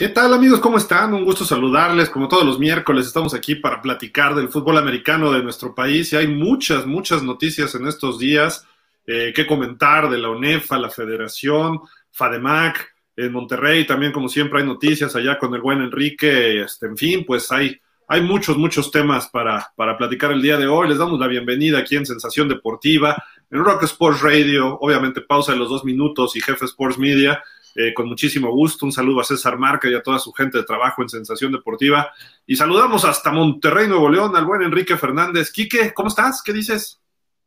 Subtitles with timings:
[0.00, 0.60] ¿Qué tal amigos?
[0.60, 1.12] ¿Cómo están?
[1.12, 2.08] Un gusto saludarles.
[2.08, 6.16] Como todos los miércoles estamos aquí para platicar del fútbol americano de nuestro país y
[6.16, 8.66] hay muchas, muchas noticias en estos días
[9.06, 11.80] eh, que comentar de la UNEFA, la Federación,
[12.12, 16.96] FADEMAC, en Monterrey también como siempre hay noticias allá con el buen Enrique, este, en
[16.96, 20.88] fin, pues hay, hay muchos, muchos temas para, para platicar el día de hoy.
[20.88, 25.58] Les damos la bienvenida aquí en Sensación Deportiva, en Rock Sports Radio, obviamente pausa de
[25.58, 27.44] los dos minutos y Jefe Sports Media.
[27.74, 28.84] Eh, con muchísimo gusto.
[28.84, 32.12] Un saludo a César Marca y a toda su gente de trabajo en Sensación Deportiva.
[32.46, 35.50] Y saludamos hasta Monterrey, Nuevo León, al buen Enrique Fernández.
[35.50, 36.42] Quique, ¿cómo estás?
[36.42, 37.00] ¿Qué dices?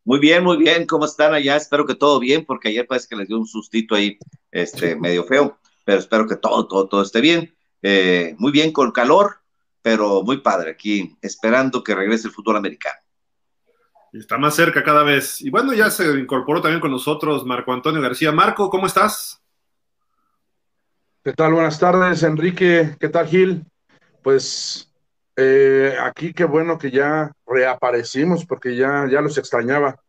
[0.06, 0.86] Muy bien, muy bien.
[0.86, 1.56] ¿Cómo están allá?
[1.56, 4.18] Espero que todo bien, porque ayer parece que les dio un sustito ahí,
[4.52, 7.54] este, medio feo, pero espero que todo, todo, todo esté bien.
[7.82, 9.38] Eh, muy bien, con calor,
[9.82, 12.98] pero muy padre aquí, esperando que regrese el fútbol americano.
[14.14, 15.42] Está más cerca cada vez.
[15.42, 18.32] Y bueno, ya se incorporó también con nosotros Marco Antonio García.
[18.32, 19.43] Marco, ¿cómo estás?
[21.26, 21.54] ¿Qué tal?
[21.54, 22.98] Buenas tardes, Enrique.
[23.00, 23.66] ¿Qué tal, Gil?
[24.22, 24.92] Pues
[25.38, 29.96] eh, aquí qué bueno que ya reaparecimos porque ya, ya los extrañaba.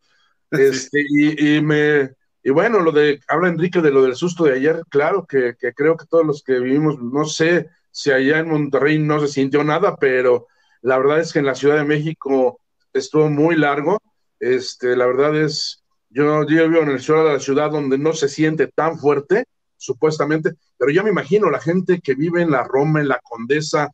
[0.51, 2.11] Este, y, me,
[2.43, 5.73] y bueno, lo de, habla Enrique de lo del susto de ayer, claro que, que,
[5.73, 9.65] creo que todos los que vivimos, no sé si allá en Monterrey no se sintió
[9.65, 10.47] nada, pero
[10.83, 12.61] la verdad es que en la Ciudad de México
[12.93, 14.01] estuvo muy largo.
[14.39, 18.13] Este, la verdad es, yo, yo vivo en el sur de la ciudad donde no
[18.13, 19.47] se siente tan fuerte,
[19.85, 23.91] supuestamente, pero yo me imagino la gente que vive en la Roma, en la Condesa,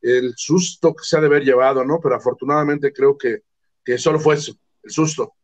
[0.00, 2.00] el susto que se ha de haber llevado, ¿no?
[2.02, 3.42] Pero afortunadamente creo que,
[3.84, 5.34] que solo fue eso, el susto.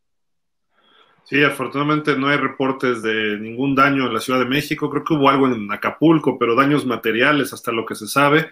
[1.28, 4.89] Sí, afortunadamente no hay reportes de ningún daño en la Ciudad de México.
[4.89, 8.50] Creo que hubo algo en Acapulco, pero daños materiales hasta lo que se sabe.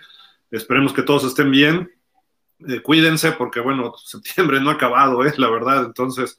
[0.50, 1.91] Esperemos que todos estén bien.
[2.69, 5.32] Eh, cuídense porque, bueno, septiembre no ha acabado, ¿eh?
[5.38, 5.87] La verdad.
[5.87, 6.38] Entonces,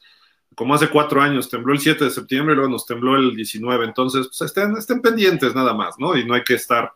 [0.55, 3.85] como hace cuatro años, tembló el 7 de septiembre y luego nos tembló el 19.
[3.85, 6.17] Entonces, pues estén, estén pendientes nada más, ¿no?
[6.17, 6.93] Y no hay que estar,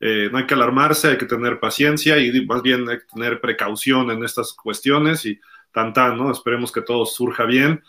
[0.00, 3.40] eh, no hay que alarmarse, hay que tener paciencia y más bien hay que tener
[3.40, 5.40] precaución en estas cuestiones y
[5.72, 6.32] tan tan, ¿no?
[6.32, 7.82] Esperemos que todo surja bien.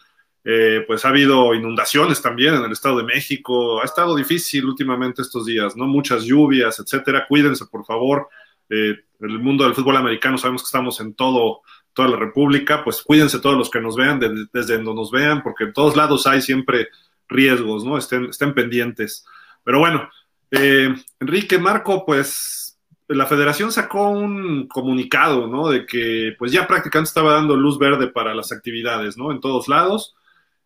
[0.43, 3.81] Eh, pues ha habido inundaciones también en el Estado de México.
[3.81, 5.87] Ha estado difícil últimamente estos días, ¿no?
[5.87, 7.25] Muchas lluvias, etcétera.
[7.27, 8.29] Cuídense, por favor.
[8.69, 11.61] Eh, el mundo del fútbol americano sabemos que estamos en todo
[11.97, 14.19] toda la República, pues cuídense todos los que nos vean,
[14.53, 16.89] desde donde nos vean, porque en todos lados hay siempre
[17.27, 17.97] riesgos, ¿no?
[17.97, 19.25] Estén, estén pendientes.
[19.63, 20.07] Pero bueno,
[20.51, 25.69] eh, Enrique, Marco, pues la federación sacó un comunicado, ¿no?
[25.69, 29.31] De que pues ya prácticamente estaba dando luz verde para las actividades, ¿no?
[29.31, 30.15] En todos lados.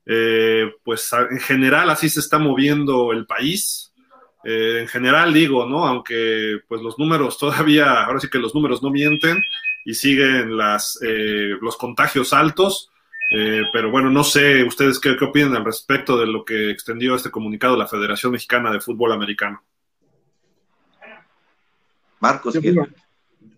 [0.06, 3.94] Eh, pues en general así se está moviendo el país.
[4.44, 5.86] Eh, en general digo, ¿no?
[5.86, 9.42] Aunque pues los números todavía, ahora sí que los números no mienten,
[9.86, 12.90] y siguen las, eh, los contagios altos.
[13.34, 17.16] Eh, pero bueno, no sé ustedes qué, qué, opinan al respecto de lo que extendió
[17.16, 19.64] este comunicado la Federación Mexicana de Fútbol Americano.
[22.20, 22.60] Marcos.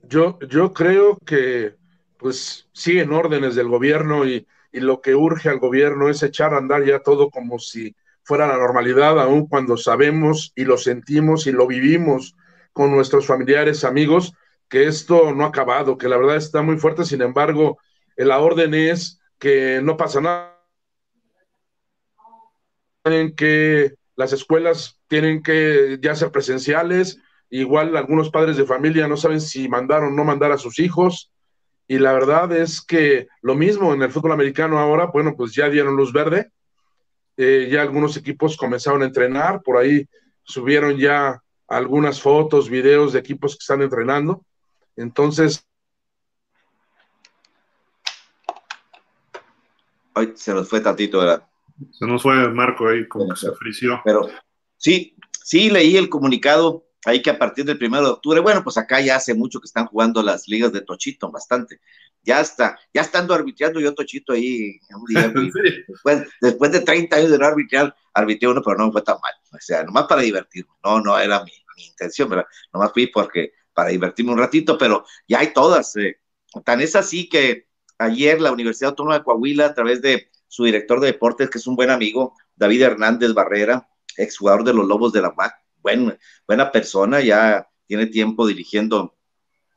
[0.08, 1.76] yo, yo creo que
[2.18, 6.58] pues siguen órdenes del gobierno y, y lo que urge al gobierno es echar a
[6.58, 11.52] andar ya todo como si fuera la normalidad, aun cuando sabemos y lo sentimos y
[11.52, 12.36] lo vivimos
[12.72, 14.34] con nuestros familiares, amigos,
[14.74, 17.78] que esto no ha acabado, que la verdad está muy fuerte, sin embargo,
[18.16, 20.60] la orden es que no pasa nada,
[23.04, 27.20] en que las escuelas tienen que ya ser presenciales,
[27.52, 31.32] igual algunos padres de familia no saben si mandar o no mandar a sus hijos,
[31.88, 35.70] y la verdad es que lo mismo en el fútbol americano ahora, bueno, pues ya
[35.70, 36.50] dieron luz verde,
[37.38, 40.10] eh, ya algunos equipos comenzaron a entrenar, por ahí
[40.42, 44.44] subieron ya algunas fotos, videos de equipos que están entrenando,
[44.96, 45.66] entonces.
[50.14, 51.48] Ay, se nos fue tantito, ¿verdad?
[51.92, 54.00] Se nos fue el marco ahí, como que se frició.
[54.06, 54.30] Pero
[54.78, 58.78] sí, sí leí el comunicado ahí que a partir del primero de octubre, bueno, pues
[58.78, 61.82] acá ya hace mucho que están jugando las ligas de Tochito, bastante.
[62.22, 65.28] Ya está, ya estando arbitrando yo Tochito ahí un día,
[65.88, 69.18] después, después, de 30 años de no arbitrar, arbitré uno, pero no me fue tan
[69.22, 69.34] mal.
[69.52, 70.72] O sea, nomás para divertirme.
[70.84, 72.46] No, no era mi, mi intención, ¿verdad?
[72.72, 75.96] Nomás fui porque para divertirme un ratito, pero ya hay todas.
[75.96, 76.20] Eh.
[76.64, 77.68] Tan es así que
[77.98, 81.68] ayer la Universidad Autónoma de Coahuila, a través de su director de deportes, que es
[81.68, 86.18] un buen amigo, David Hernández Barrera, exjugador de los Lobos de la UAC, buen,
[86.48, 89.16] buena persona, ya tiene tiempo dirigiendo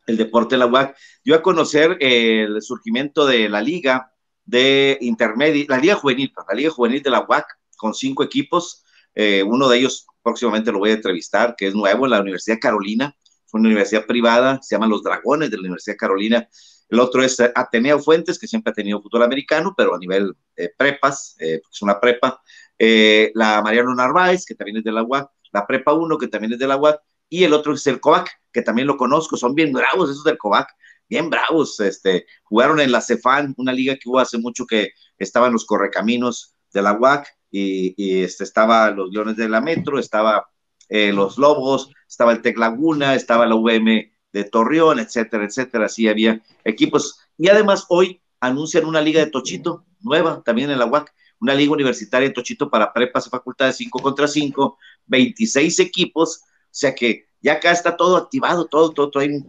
[0.07, 4.13] el deporte de la UAC, dio a conocer el surgimiento de la liga
[4.45, 7.47] de intermedia, la liga juvenil, la liga juvenil de la UAC,
[7.77, 8.85] con cinco equipos,
[9.15, 12.59] eh, uno de ellos próximamente lo voy a entrevistar, que es nuevo en la Universidad
[12.61, 13.17] Carolina,
[13.47, 16.49] fue una universidad privada, se llaman Los Dragones de la Universidad Carolina.
[16.89, 20.71] El otro es Ateneo Fuentes, que siempre ha tenido fútbol americano, pero a nivel eh,
[20.77, 22.41] prepas, eh, es una prepa.
[22.79, 25.31] Eh, la Mariano Narváez, que también es de la UAC.
[25.53, 27.01] La Prepa 1, que también es de la UAC.
[27.29, 30.39] y el otro es el COVAC, que también lo conozco, son bien bravos esos del
[30.39, 30.69] COVAC,
[31.09, 35.53] bien bravos, este, jugaron en la CEFAN, una liga que hubo hace mucho que estaban
[35.53, 40.47] los correcaminos de la UAC, y, este, estaba los Leones de la Metro, estaba
[40.89, 46.09] eh, los Lobos, estaba el Tec Laguna, estaba la VM de Torreón, etcétera, etcétera, así
[46.09, 51.13] había equipos, y además hoy anuncian una liga de Tochito, nueva, también en la UAC,
[51.41, 56.69] una liga universitaria de Tochito para prepas y facultades 5 contra 5, 26 equipos, o
[56.71, 59.45] sea que ya acá está todo activado, todo, todo, todo hay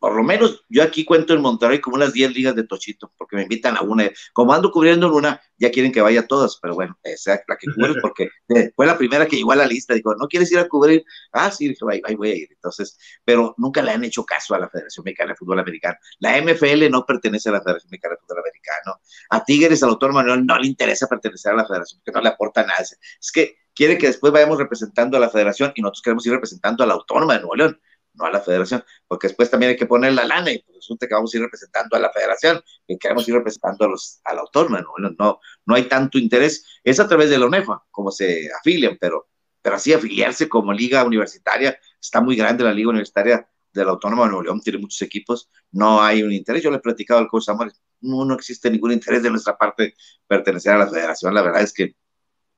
[0.00, 3.36] por lo menos yo aquí cuento en Monterrey como unas 10 ligas de Tochito, porque
[3.36, 4.10] me invitan a una.
[4.32, 7.42] Como ando cubriendo en una, ya quieren que vaya a todas, pero bueno, esa es
[7.46, 8.30] la que cubres porque
[8.74, 9.92] fue la primera que llegó a la lista.
[9.92, 11.04] Dijo, ¿no quieres ir a cubrir?
[11.32, 12.48] Ah, sí, dije, ahí, voy a ir.
[12.50, 15.98] Entonces, pero nunca le han hecho caso a la Federación Mexicana de Fútbol Americano.
[16.18, 19.00] La MFL no pertenece a la Federación Mexicana de Fútbol Americano.
[19.28, 22.30] A Tigres, al autor Manuel, no le interesa pertenecer a la Federación, porque no le
[22.30, 22.80] aporta nada.
[22.80, 26.84] Es que quiere que después vayamos representando a la Federación y nosotros queremos ir representando
[26.84, 27.80] a la Autónoma de Nuevo León
[28.14, 31.06] no a la federación, porque después también hay que poner la lana y pues resulta
[31.06, 34.34] que vamos a ir representando a la federación y queremos ir representando a los, a
[34.34, 35.10] la autónoma, ¿no?
[35.18, 39.28] no, no hay tanto interés, es a través de la UNEFA, como se afilian, pero,
[39.62, 44.24] pero así afiliarse como liga universitaria, está muy grande la liga universitaria de la Autónoma
[44.24, 47.28] de Nuevo León, tiene muchos equipos, no hay un interés, yo le he platicado al
[47.28, 49.94] coach Amores, no, no existe ningún interés de nuestra parte
[50.26, 51.94] pertenecer a la federación, la verdad es que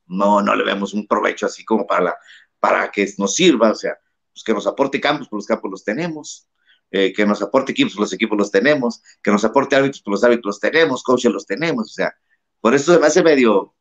[0.07, 2.17] no, no le vemos un provecho así como para,
[2.59, 3.99] para que nos sirva, o sea,
[4.33, 6.49] pues que nos aporte campos, pues los campos los tenemos,
[6.91, 10.13] eh, que nos aporte equipos, pues los equipos los tenemos, que nos aporte árbitros, pues
[10.13, 12.15] los árbitros los tenemos, coaches los tenemos, o sea,
[12.61, 13.75] por eso se me hace medio,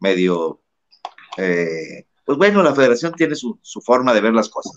[0.00, 0.62] medio,
[1.36, 4.72] eh, pues bueno, la federación tiene su, forma de ver las cosas,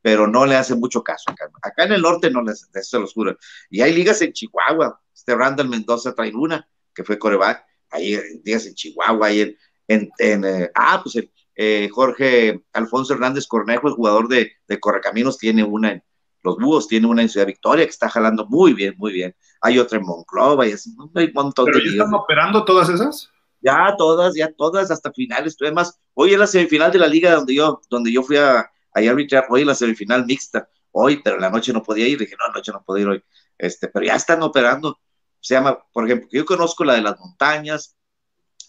[0.00, 1.50] pero no le hace mucho caso acá.
[1.62, 3.36] Acá en el norte no les, se los juro.
[3.70, 8.66] Y hay ligas en Chihuahua, este Randall Mendoza trae una, que fue coreback, hay ligas
[8.66, 9.56] en Chihuahua, hay
[9.88, 15.38] en, en, eh, ah, pues el, eh, Jorge Alfonso Hernández Cornejo, el jugador de, Correcaminos,
[15.38, 16.04] tiene una en
[16.42, 19.34] los Búhos, tiene una en Ciudad Victoria que está jalando muy bien, muy bien.
[19.62, 23.30] Hay otra en Monclova y así, hay un montón ¿Pero ya están operando todas esas?
[23.62, 25.56] Ya todas, ya todas, hasta finales.
[25.60, 28.70] Además, hoy es la semifinal de la liga donde yo, donde yo fui a, a
[28.94, 32.52] arbitrar, hoy la semifinal mixta, hoy, pero la noche no podía ir, dije, no, la
[32.52, 33.24] noche no puedo ir hoy.
[33.58, 34.98] Este, pero ya están operando.
[35.40, 37.96] Se llama, por ejemplo, yo conozco la de las montañas,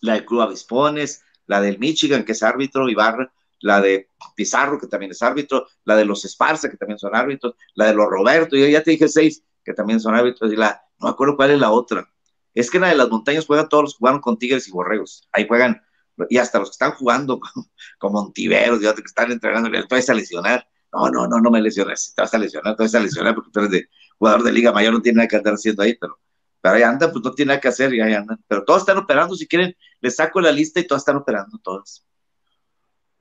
[0.01, 4.88] la de Club Avispones, la del Michigan, que es árbitro, Ibarra, la de Pizarro, que
[4.88, 8.56] también es árbitro, la de los Esparza, que también son árbitros, la de los Roberto,
[8.56, 11.52] yo ya te dije seis, que también son árbitros, y la, no me acuerdo cuál
[11.52, 12.08] es la otra.
[12.54, 14.72] Es que en la de las montañas juegan todos los que jugaron con Tigres y
[14.72, 15.82] Borregos, ahí juegan,
[16.30, 17.40] y hasta los que están jugando
[18.00, 20.68] como Ontiveros y otros que están entrenando, tú vas a lesionar.
[20.92, 23.52] No, no, no, no me lesiones, te vas a lesionar, te vas a lesionar porque
[23.52, 26.18] tú eres de jugador de Liga Mayor, no tiene nada que andar haciendo ahí, pero
[26.62, 28.39] pero ahí andan, pues no tiene nada que hacer y ahí andan.
[28.48, 32.04] Pero todos están operando, si quieren, les saco la lista y todos están operando, todos.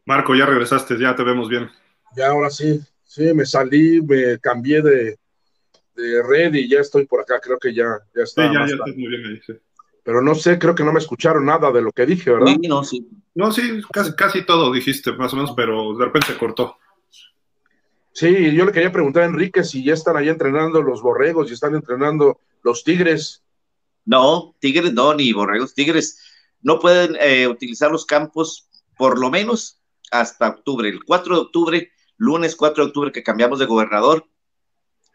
[0.04, 1.68] Marco, ya regresaste, ya te vemos bien.
[2.16, 5.18] Ya, ahora sí, sí, me salí, me cambié de,
[5.96, 8.46] red y ya estoy por acá, creo que ya, ya está.
[8.46, 9.54] Sí, ya, ya estás muy bien ahí, sí.
[10.04, 12.46] Pero no sé, creo que no me escucharon nada de lo que dije, ¿verdad?
[12.46, 13.08] Sí, no, sí.
[13.34, 16.76] No, sí, casi, casi todo dijiste, más o menos, pero de repente se cortó.
[18.12, 21.54] Sí, yo le quería preguntar a Enrique si ya están ahí entrenando los borregos y
[21.54, 23.44] están entrenando los tigres.
[24.04, 26.18] No, tigres no, ni borregos, tigres
[26.60, 28.68] no pueden eh, utilizar los campos
[28.98, 29.80] por lo menos
[30.10, 30.88] hasta octubre.
[30.88, 34.28] El 4 de octubre, lunes 4 de octubre que cambiamos de gobernador,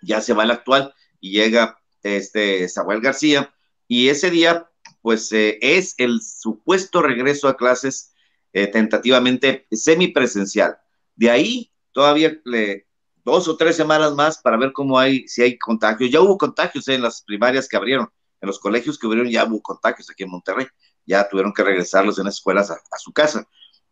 [0.02, 3.54] ya se va el actual y llega este Samuel García
[3.88, 4.70] y ese día
[5.02, 8.14] pues eh, es el supuesto regreso a clases
[8.54, 10.78] eh, tentativamente semipresencial.
[11.16, 12.88] De ahí todavía le,
[13.24, 16.12] dos o tres semanas más para ver cómo hay, si hay contagios.
[16.12, 18.10] Ya hubo contagios en las primarias que abrieron,
[18.40, 20.68] en los colegios que abrieron ya hubo contagios aquí en Monterrey.
[21.06, 23.48] Ya tuvieron que regresarlos en las escuelas a, su casa.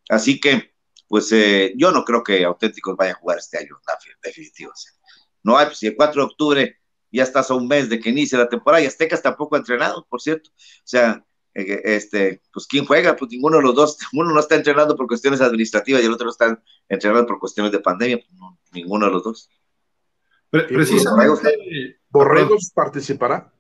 [0.10, 0.74] Así que,
[1.08, 3.80] pues eh, yo no creo que Auténticos vaya a jugar este año,
[4.24, 4.72] definitivo.
[5.44, 6.80] No hay, pues si el 4 de octubre
[7.12, 10.06] ya estás a un mes de que inicie la temporada y Aztecas tampoco ha entrenado,
[10.08, 10.52] por cierto.
[10.52, 13.16] O sea, eh, este, pues ¿quién juega?
[13.16, 16.26] Pues ninguno de los dos, uno no está entrenando por cuestiones administrativas y el otro
[16.26, 18.30] no está entrenando por cuestiones de pandemia, pues,
[18.72, 19.50] ninguno de los dos.
[20.50, 23.54] precisamente, ¿Borregos participará?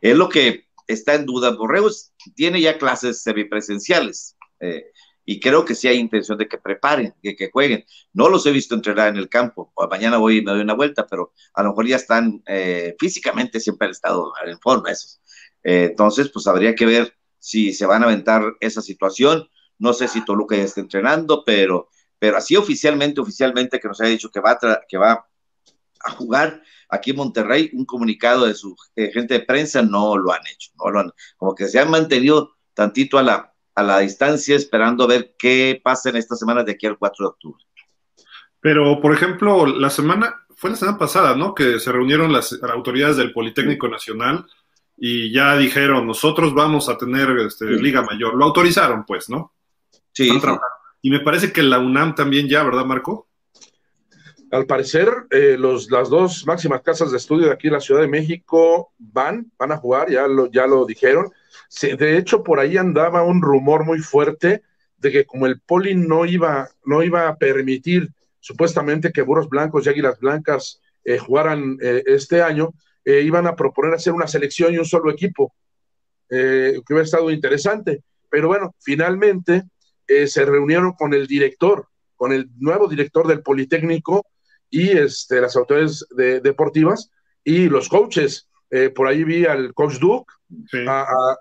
[0.00, 1.50] Es lo que está en duda.
[1.50, 4.84] Borregos tiene ya clases semipresenciales eh,
[5.24, 7.84] y creo que sí hay intención de que preparen, que, que, jueguen.
[8.12, 9.72] No los he visto entrenar en el campo.
[9.90, 13.60] mañana voy y me doy una vuelta, pero a lo mejor ya están eh, físicamente,
[13.60, 15.20] siempre han estado en forma esos.
[15.62, 19.48] Eh, entonces, pues habría que ver si se van a aventar esa situación.
[19.78, 21.88] No sé si Toluca ya está entrenando, pero,
[22.24, 25.26] pero así oficialmente, oficialmente que nos haya dicho que va a, que va
[26.00, 30.32] a jugar aquí en Monterrey, un comunicado de su eh, gente de prensa no lo
[30.32, 33.98] han hecho, no lo han, como que se han mantenido tantito a la, a la
[33.98, 37.62] distancia esperando a ver qué pasa en estas semanas de aquí al 4 de octubre.
[38.58, 41.54] Pero, por ejemplo, la semana, fue la semana pasada, ¿no?
[41.54, 44.46] Que se reunieron las autoridades del Politécnico Nacional
[44.96, 48.34] y ya dijeron, nosotros vamos a tener este, Liga Mayor.
[48.34, 49.52] Lo autorizaron, pues, ¿no?
[50.10, 50.30] Sí.
[51.04, 53.28] Y me parece que la UNAM también ya, ¿verdad, Marco?
[54.50, 58.00] Al parecer, eh, los, las dos máximas casas de estudio de aquí en la Ciudad
[58.00, 61.30] de México van, van a jugar, ya lo, ya lo dijeron.
[61.82, 64.62] de hecho, por ahí andaba un rumor muy fuerte
[64.96, 68.08] de que como el Poli no iba, no iba a permitir
[68.40, 72.72] supuestamente que Burros Blancos y Águilas Blancas eh, jugaran eh, este año,
[73.04, 75.52] iban a proponer hacer una selección y un solo equipo,
[76.30, 78.02] que hubiera estado interesante.
[78.30, 79.64] Pero bueno, finalmente
[80.06, 84.26] se reunieron con el director, con el nuevo director del Politécnico,
[84.70, 86.04] y este, las autoridades
[86.42, 87.10] deportivas
[87.44, 88.48] y los coaches.
[88.70, 90.32] Eh, por ahí vi al coach Duke,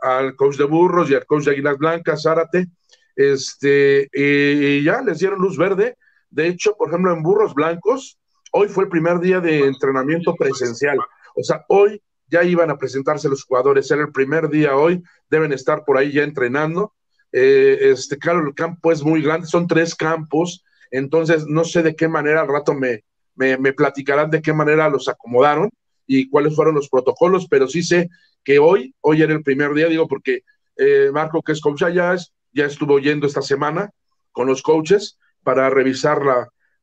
[0.03, 2.67] al coach de Burros y al coach de Águilas Blancas, Zárate.
[3.15, 5.97] Este, y ya les dieron luz verde.
[6.29, 8.19] De hecho, por ejemplo, en Burros Blancos,
[8.51, 10.99] hoy fue el primer día de entrenamiento presencial.
[11.35, 15.53] O sea, hoy ya iban a presentarse los jugadores, era el primer día hoy, deben
[15.53, 16.93] estar por ahí ya entrenando.
[17.33, 21.95] Eh, este, claro, el campo es muy grande, son tres campos, entonces no sé de
[21.95, 23.03] qué manera al rato me,
[23.35, 25.69] me, platicarán de qué manera los acomodaron
[26.05, 28.09] y cuáles fueron los protocolos, pero sí sé
[28.43, 30.43] que hoy, hoy era el primer día, digo, porque
[30.77, 32.15] eh, Marco, que es coach allá,
[32.51, 33.89] ya estuvo yendo esta semana
[34.31, 36.21] con los coaches para revisar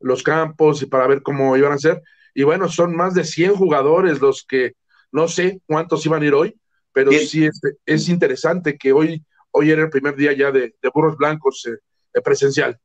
[0.00, 2.02] los campos y para ver cómo iban a ser.
[2.34, 4.74] Y bueno, son más de 100 jugadores los que
[5.12, 6.56] no sé cuántos iban a ir hoy,
[6.92, 11.16] pero sí es, es interesante que hoy, hoy era el primer día ya de, burros
[11.16, 12.78] blancos eh, presencial.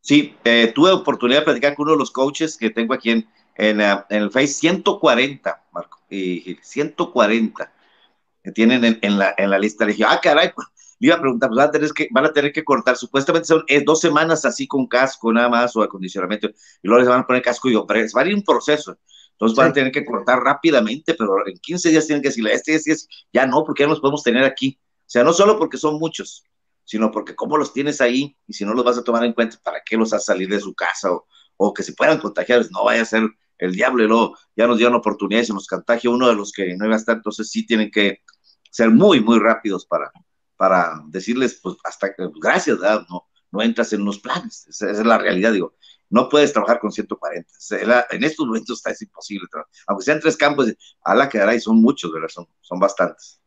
[0.00, 3.28] Sí, eh, tuve oportunidad de platicar con uno de los coaches que tengo aquí en,
[3.56, 7.72] en, eh, el Face, 140, Marco, y 140
[8.42, 9.84] que tienen en, la, en la lista.
[9.84, 10.66] Le dije, ah, caray, pues,
[10.98, 13.46] le iba a preguntar, pues van a tener que, van a tener que cortar, supuestamente
[13.46, 16.52] son eh, dos semanas así con casco nada más o acondicionamiento, y
[16.88, 18.96] luego les van a poner casco y operar, va a ir un proceso.
[19.32, 22.74] Entonces van a tener que cortar rápidamente, pero en 15 días tienen que decirle, este
[22.74, 24.78] es, ya no, porque ya no los podemos tener aquí.
[25.10, 26.44] Sea, no solo porque son muchos,
[26.84, 29.58] sino porque cómo los tienes ahí y si no los vas a tomar en cuenta,
[29.60, 31.08] ¿para qué los has salir de su casa
[31.56, 32.60] o, que se puedan contagiar?
[32.60, 35.66] Pues no vaya a ser el diablo y luego ya nos dieron oportunidades y nos
[35.66, 38.22] contagia uno de los que no iba a estar, entonces sí tienen que
[38.70, 40.12] ser muy, muy rápidos para,
[40.56, 45.52] para decirles, pues hasta gracias, No, no entras en unos planes, esa, es la realidad,
[45.52, 45.74] digo,
[46.08, 47.50] no puedes trabajar con 140,
[48.10, 49.48] en estos momentos está es imposible,
[49.88, 52.28] aunque sean tres campos, a la quedará y son muchos, ¿verdad?
[52.28, 53.39] Son, son bastantes.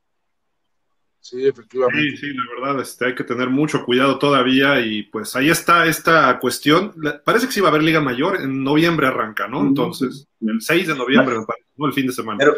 [1.23, 2.17] Sí, efectivamente.
[2.17, 5.85] Sí, sí, la verdad, este, hay que tener mucho cuidado todavía y pues ahí está
[5.85, 6.93] esta cuestión.
[7.23, 9.61] Parece que sí va a haber Liga Mayor, en noviembre arranca, ¿no?
[9.61, 11.87] Entonces, el 6 de noviembre, me parece, ¿no?
[11.87, 12.39] El fin de semana.
[12.39, 12.55] Pero,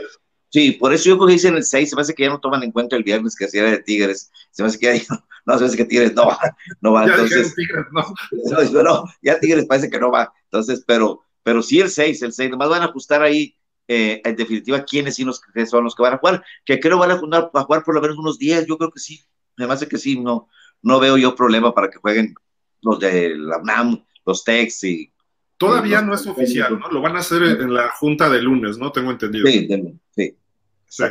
[0.49, 2.39] sí, por eso yo creo que dicen el 6, se me hace que ya no
[2.39, 5.05] toman en cuenta el viernes que hacía de Tigres, se me hace que ya,
[5.45, 6.39] no, se me hace que Tigres no va,
[6.81, 7.53] no va, entonces.
[7.53, 8.01] Tigres, no.
[8.73, 8.83] no.
[8.83, 12.49] no, ya Tigres parece que no va, entonces, pero, pero sí el 6, el 6,
[12.49, 13.55] nomás van a ajustar ahí
[13.87, 15.25] eh, en definitiva quiénes sí
[15.67, 18.01] son los que van a jugar, que creo van a jugar, a jugar por lo
[18.01, 19.23] menos unos 10, yo creo que sí,
[19.57, 20.49] me parece que sí, no,
[20.81, 22.33] no veo yo problema para que jueguen
[22.81, 25.11] los de la UNAM, los Tex y...
[25.57, 26.89] Todavía no es oficial, ¿no?
[26.91, 28.91] Lo van a hacer en la junta de lunes, ¿no?
[28.91, 29.47] Tengo entendido.
[29.47, 29.67] Sí,
[30.11, 30.35] sí.
[30.87, 31.03] sí.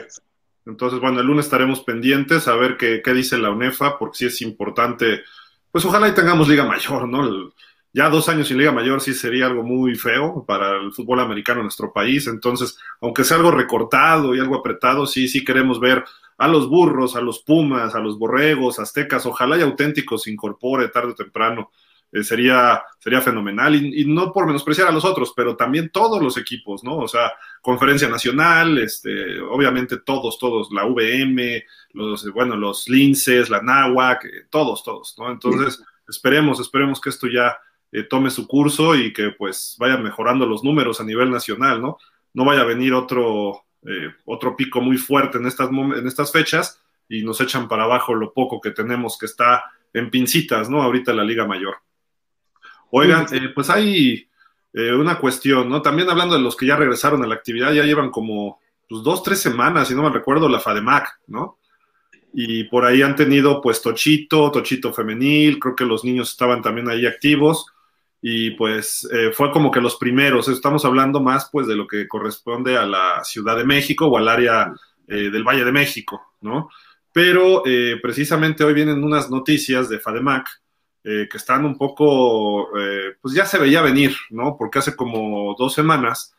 [0.67, 4.27] Entonces, bueno, el lunes estaremos pendientes a ver qué, qué dice la UNEFA, porque sí
[4.27, 5.23] es importante,
[5.71, 7.53] pues ojalá y tengamos liga mayor, ¿no?
[7.95, 11.61] Ya dos años sin Liga Mayor sí sería algo muy feo para el fútbol americano
[11.61, 12.27] en nuestro país.
[12.27, 16.05] Entonces, aunque sea algo recortado y algo apretado, sí, sí queremos ver
[16.37, 19.27] a los burros, a los pumas, a los borregos, aztecas.
[19.27, 21.71] Ojalá y auténticos se incorpore tarde o temprano.
[22.11, 23.77] Eh, sería, sería fenomenal.
[23.77, 26.97] Y, no por menospreciar a los otros, pero también todos los equipos, ¿no?
[26.97, 27.33] O sea,
[27.63, 34.47] Conferencia Nacional, este, obviamente todos, todos, la VM, los, bueno, los Linces, la Náhuac, eh,
[34.51, 35.31] todos, todos, ¿no?
[35.31, 37.57] Entonces, esperemos, esperemos que esto ya
[37.97, 41.99] eh, tome su curso y que pues vaya mejorando los números a nivel nacional, ¿no?
[42.33, 46.83] No vaya a venir otro, eh, otro pico muy fuerte en estas, en estas fechas
[47.09, 50.83] y nos echan para abajo lo poco que tenemos que está en pincitas, ¿no?
[50.83, 51.77] Ahorita la Liga Mayor.
[52.91, 54.27] Oigan, eh, pues hay
[54.73, 55.81] una cuestión, ¿no?
[55.81, 58.59] También hablando de los que ya regresaron a la actividad, ya llevan como
[58.89, 61.61] pues, dos, tres semanas, si no me recuerdo, la FADEMAC, ¿no?
[62.33, 66.89] Y por ahí han tenido pues Tochito, Tochito femenil, creo que los niños estaban también
[66.89, 67.67] ahí activos
[68.27, 72.09] y pues eh, fue como que los primeros, estamos hablando más pues de lo que
[72.09, 74.73] corresponde a la Ciudad de México o al área
[75.07, 76.71] eh, del Valle de México, ¿no?
[77.13, 80.49] Pero eh, precisamente hoy vienen unas noticias de FADEMAC
[81.03, 82.71] que están un poco,
[83.21, 84.57] pues ya se veía venir, ¿no?
[84.57, 86.35] Porque hace como dos semanas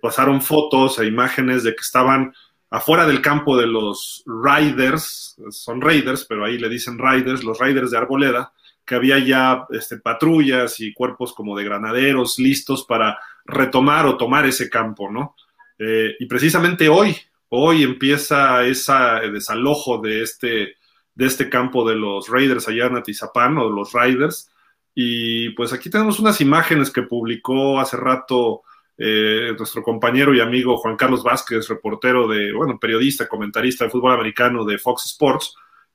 [0.00, 2.34] pasaron fotos e imágenes de que estaban
[2.68, 7.92] afuera del campo de los Riders, son Raiders, pero ahí le dicen Riders, los Riders
[7.92, 8.52] de Arboleda,
[8.84, 14.46] que había ya este, patrullas y cuerpos como de granaderos listos para retomar o tomar
[14.46, 15.36] ese campo, ¿no?
[15.78, 17.16] Eh, y precisamente hoy,
[17.48, 18.92] hoy empieza ese
[19.32, 20.76] desalojo de este,
[21.14, 24.50] de este campo de los Raiders allá en Atizapán o de los Raiders.
[24.94, 28.62] Y pues aquí tenemos unas imágenes que publicó hace rato
[28.98, 34.12] eh, nuestro compañero y amigo Juan Carlos Vázquez, reportero de, bueno, periodista, comentarista de fútbol
[34.12, 35.54] americano de Fox Sports.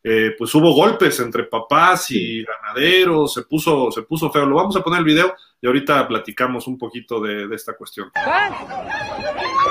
[0.10, 4.46] Eh, pues hubo golpes entre papás y ganaderos, se puso, se puso feo.
[4.46, 8.10] Lo vamos a poner el video y ahorita platicamos un poquito de, de esta cuestión.
[8.16, 9.67] ¿Sí?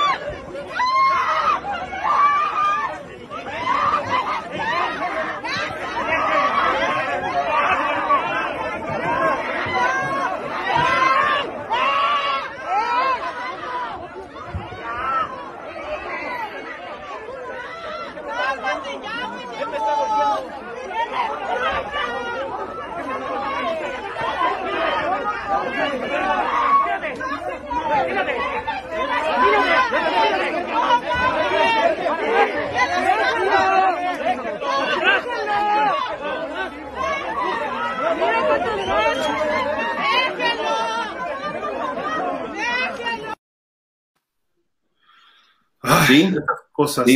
[46.95, 47.07] Cosas.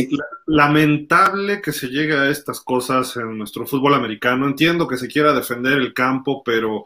[0.46, 4.46] Lamentable que se llegue a estas cosas en nuestro fútbol americano.
[4.46, 6.84] Entiendo que se quiera defender el campo, pero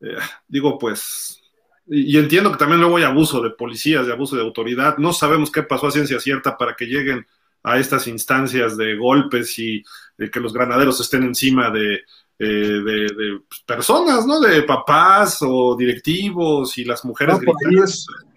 [0.00, 0.16] eh,
[0.48, 1.42] digo, pues,
[1.86, 4.98] y, entiendo que también luego hay abuso de policías, de abuso de autoridad.
[4.98, 7.26] No sabemos qué pasó a ciencia cierta para que lleguen
[7.62, 9.82] a estas instancias de golpes y
[10.16, 12.02] de que los granaderos estén encima de,
[12.38, 14.40] eh, de, personas, ¿no?
[14.40, 17.38] De papás o directivos y las mujeres.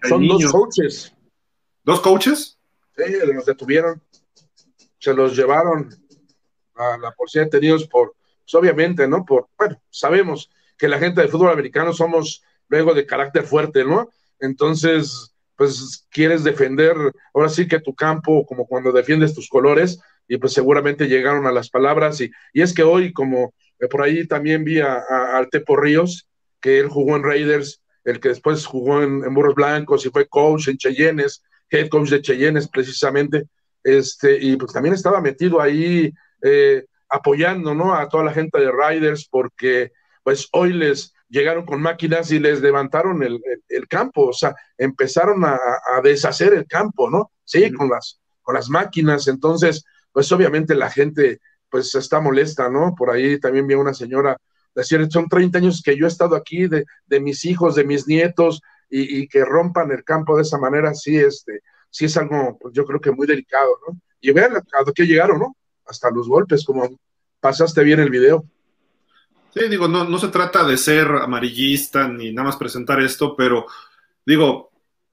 [0.08, 1.14] son dos coaches.
[1.84, 2.58] ¿Dos coaches?
[3.06, 4.02] Sí, los detuvieron.
[4.98, 5.88] Se los llevaron
[6.74, 9.24] a la policía detenidos por, pues, obviamente, ¿no?
[9.24, 14.08] Por, bueno, sabemos que la gente de fútbol americano somos luego de carácter fuerte, ¿no?
[14.38, 16.96] Entonces, pues quieres defender,
[17.34, 21.52] ahora sí que tu campo, como cuando defiendes tus colores, y pues seguramente llegaron a
[21.52, 25.02] las palabras, y, y es que hoy, como eh, por ahí también vi a,
[25.50, 26.28] Tepo Ríos,
[26.60, 30.68] que él jugó en Raiders, el que después jugó en, Burros Blancos y fue coach
[30.68, 33.48] en Cheyennes, head coach de Cheyennes precisamente,
[33.82, 37.94] este, y pues también estaba metido ahí eh, apoyando, ¿no?
[37.94, 42.60] A toda la gente de Raiders, porque pues hoy les llegaron con máquinas y les
[42.60, 43.40] levantaron el,
[43.88, 45.58] campo, o sea, empezaron a,
[46.02, 47.32] deshacer el campo, ¿no?
[47.44, 52.94] Sí, con las, con las máquinas, entonces, pues obviamente la gente, pues está molesta, ¿no?
[52.96, 54.36] Por ahí también vi una señora
[54.74, 58.06] decir, son 30 años que yo he estado aquí, de, de mis hijos, de mis
[58.06, 62.74] nietos, y, que rompan el campo de esa manera, sí, este, sí es algo, pues
[62.74, 64.00] yo creo que muy delicado, ¿no?
[64.20, 64.62] Y vean a
[64.94, 65.56] qué llegaron, ¿no?
[65.86, 66.88] Hasta los golpes, como
[67.40, 68.44] pasaste bien el video.
[69.54, 73.66] Sí, digo, no, no se trata de ser amarillista ni nada más presentar esto, pero
[74.24, 74.70] digo,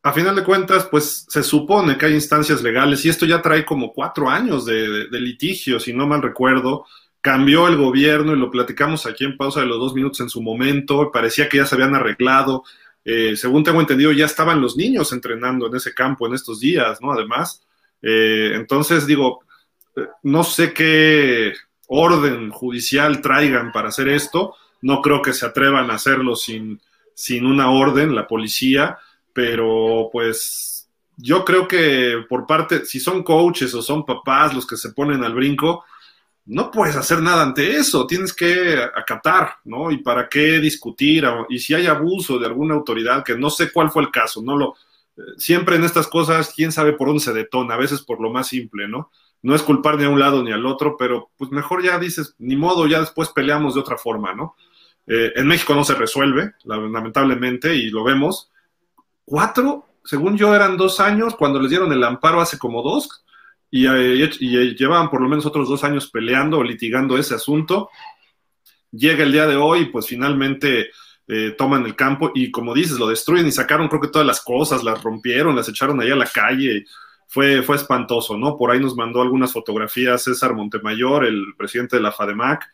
[0.07, 3.65] a final de cuentas, pues se supone que hay instancias legales y esto ya trae
[3.65, 6.85] como cuatro años de, litigio, si no mal recuerdo.
[7.19, 10.41] Cambió el gobierno y lo platicamos aquí en pausa de los dos minutos en su
[10.41, 12.63] momento, parecía que ya se habían arreglado.
[13.09, 17.01] Eh, según tengo entendido, ya estaban los niños entrenando en ese campo en estos días,
[17.01, 17.13] ¿no?
[17.13, 17.65] Además,
[18.01, 19.45] eh, entonces digo,
[19.95, 21.53] eh, no sé qué,
[21.87, 24.55] orden judicial traigan para hacer esto.
[24.81, 26.81] No creo que se atrevan a hacerlo sin,
[27.13, 28.97] sin una orden, la policía,
[29.31, 34.75] pero pues yo creo que por parte, si son coaches o son papás los que
[34.75, 35.85] se ponen al brinco,
[36.47, 39.91] no puedes hacer nada ante eso, tienes que acatar, ¿no?
[39.91, 43.91] Y para qué discutir, y si hay abuso de alguna autoridad, que no sé cuál
[43.91, 44.75] fue el caso, no lo,
[45.17, 48.31] eh, siempre en estas cosas, quién sabe por dónde se detona, a veces por lo
[48.31, 49.11] más simple, ¿no?
[49.41, 52.35] no es culpar ni a un lado ni al otro, pero pues mejor ya dices,
[52.39, 54.55] ni modo, ya después peleamos de otra forma, ¿no?
[55.05, 58.51] Eh, en México no se resuelve, lamentablemente, y lo vemos.
[59.23, 63.23] Cuatro, según yo, eran dos años cuando les dieron el amparo hace como dos,
[63.69, 67.89] y, eh, llevaban por lo menos otros dos años peleando o litigando ese asunto.
[68.91, 70.89] Llega el día de hoy, pues finalmente
[71.27, 74.41] eh, toman el campo y como dices, lo destruyen y sacaron creo que todas las
[74.41, 76.85] cosas, las rompieron, las echaron ahí a la calle
[77.27, 78.57] fue, fue espantoso, ¿no?
[78.57, 82.65] Por ahí nos mandó algunas fotografías César Montemayor, el presidente de la FADEMAC.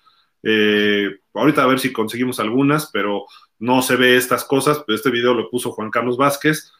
[0.43, 3.25] Eh, ahorita a ver si conseguimos algunas, pero
[3.59, 4.83] no se ve estas cosas.
[4.87, 6.71] Este video lo puso Juan Carlos Vázquez,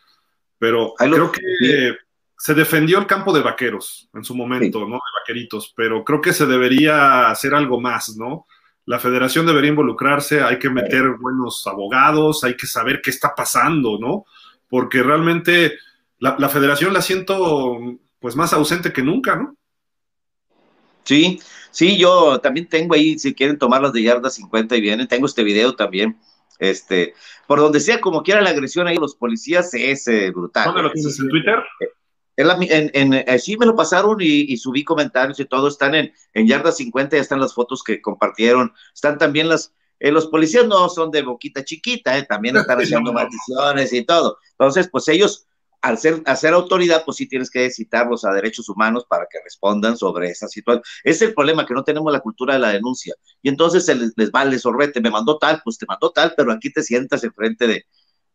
[0.60, 1.97] pero creo que
[2.43, 4.95] se defendió el campo de vaqueros en su momento, ¿no?
[4.95, 8.47] De vaqueritos, pero creo que se debería hacer algo más, ¿no?
[8.84, 13.97] La federación debería involucrarse, hay que meter buenos abogados, hay que saber qué está pasando,
[13.97, 14.25] ¿no?
[14.67, 15.75] Porque realmente
[16.19, 17.79] la, federación la siento
[18.19, 19.56] pues más ausente que nunca, ¿no?
[21.06, 21.39] Sí,
[21.71, 25.27] Sí, yo también tengo ahí, si quieren tomar las de yarda 50 y vienen, tengo
[25.27, 26.19] este video también.
[26.60, 27.13] Este,
[27.47, 30.65] por donde sea, como quiera la agresión ahí los policías es eh, brutal.
[30.65, 31.63] ¿Dónde lo tienes en Twitter?
[32.36, 36.48] En, en, eh, sí me lo pasaron y, subí comentarios y todo, están en, en
[36.48, 40.89] Yarda 50, ya están las fotos que compartieron, están también las, eh, los policías no
[40.89, 44.38] son de boquita chiquita, eh, también están haciendo maldiciones y todo.
[44.52, 45.46] Entonces, pues ellos,
[45.82, 49.96] al ser, hacer autoridad, pues sí tienes que citarlos a derechos humanos para que respondan
[49.96, 50.84] sobre esa situación.
[51.04, 53.13] Es el problema, que no tenemos la cultura de la denuncia.
[53.41, 56.52] Y entonces se les, les vale sorbete, me mandó tal, pues te mandó tal, pero
[56.52, 57.86] aquí te sientas enfrente de,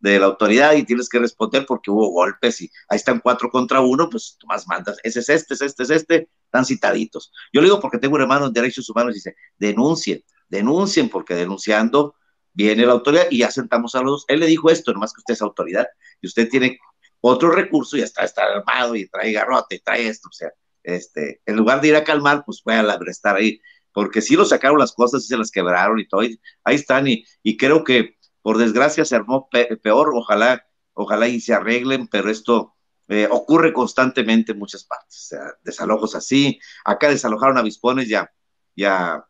[0.00, 3.80] de la autoridad y tienes que responder porque hubo golpes y ahí están cuatro contra
[3.80, 7.32] uno, pues tú más mandas, ese es este, es este, es este, están citaditos.
[7.52, 11.34] Yo le digo porque tengo un hermano en derechos humanos y dice, denuncien, denuncien, porque
[11.34, 12.14] denunciando
[12.52, 15.34] viene la autoridad y ya sentamos a los, él le dijo esto, nomás que usted
[15.34, 15.86] es autoridad
[16.20, 16.78] y usted tiene
[17.20, 20.50] otro recurso y está, está armado y trae garrote y trae esto, o sea,
[20.82, 23.60] este, en lugar de ir a calmar, pues fue a estar ahí,
[23.92, 27.24] porque sí lo sacaron las cosas y se las quebraron y todo, ahí están y,
[27.42, 32.74] y creo que por desgracia se armó peor, ojalá, ojalá y se arreglen, pero esto
[33.08, 35.34] eh, ocurre constantemente en muchas partes.
[35.62, 38.32] Desalojos así, acá desalojaron avispones ya,
[38.76, 39.24] ya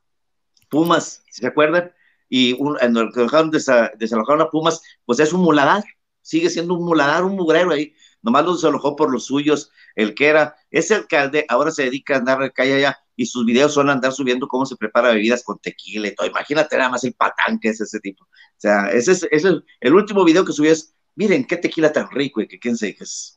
[0.68, 1.92] Pumas, ¿se acuerdan?
[2.28, 5.82] Y en el que dejaron desalojaron a Pumas, pues es un muladar,
[6.20, 10.26] sigue siendo un muladar, un mugrero ahí, nomás lo desalojó por los suyos, el que
[10.26, 13.90] era, ese alcalde ahora se dedica a andar de calle allá, y sus videos son
[13.90, 16.28] andar subiendo cómo se prepara bebidas con tequila y todo.
[16.28, 18.22] Imagínate nada más el patán que es ese tipo.
[18.24, 22.40] O sea, ese es, el, último video que subí es, miren qué tequila tan rico
[22.40, 23.36] y que quién sé, que es,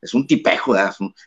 [0.00, 0.76] es, un, tipejo,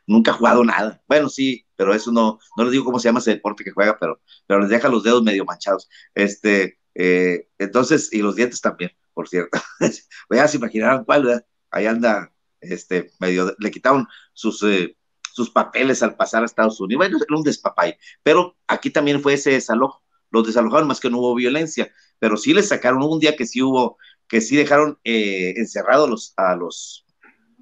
[0.07, 1.03] nunca ha jugado nada.
[1.05, 3.99] Bueno, sí, pero eso no, no les digo cómo se llama ese deporte que juega,
[3.99, 5.89] pero, pero les deja los dedos medio manchados.
[6.13, 9.59] Este, eh, entonces, y los dientes también, por cierto.
[10.29, 11.45] Voy se imaginarán cuál, ¿verdad?
[11.71, 14.63] Ahí anda, este, medio, le quitaron sus...
[14.63, 14.95] Eh,
[15.35, 16.99] sus papeles al pasar a Estados Unidos.
[16.99, 17.97] Bueno, era un despapay.
[18.23, 20.01] Pero aquí también fue ese desalojo.
[20.31, 23.61] Los desalojaron más que no hubo violencia, pero sí les sacaron un día que sí
[23.61, 23.97] hubo,
[24.29, 27.05] que sí dejaron eh, encerrados los, a los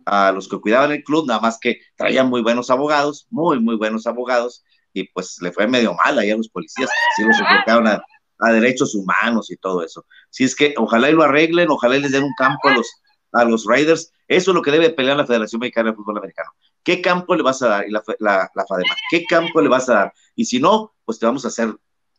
[0.06, 3.76] a los que cuidaban el club, nada más que traían muy buenos abogados, muy, muy
[3.76, 7.88] buenos abogados, y pues le fue medio mal ahí a los policías, sí los enfrentaron
[7.88, 8.04] a,
[8.52, 10.06] derechos humanos y todo eso.
[10.30, 12.92] Si es que ojalá y lo arreglen, ojalá y les den un campo a los,
[13.32, 16.52] a los Raiders, eso es lo que debe pelear la Federación Mexicana de Fútbol Americano.
[16.84, 17.88] ¿Qué campo le vas a dar?
[17.88, 20.14] Y la, la, la FADEMA, ¿qué campo le vas a dar?
[20.36, 21.74] Y si no, pues te vamos a hacer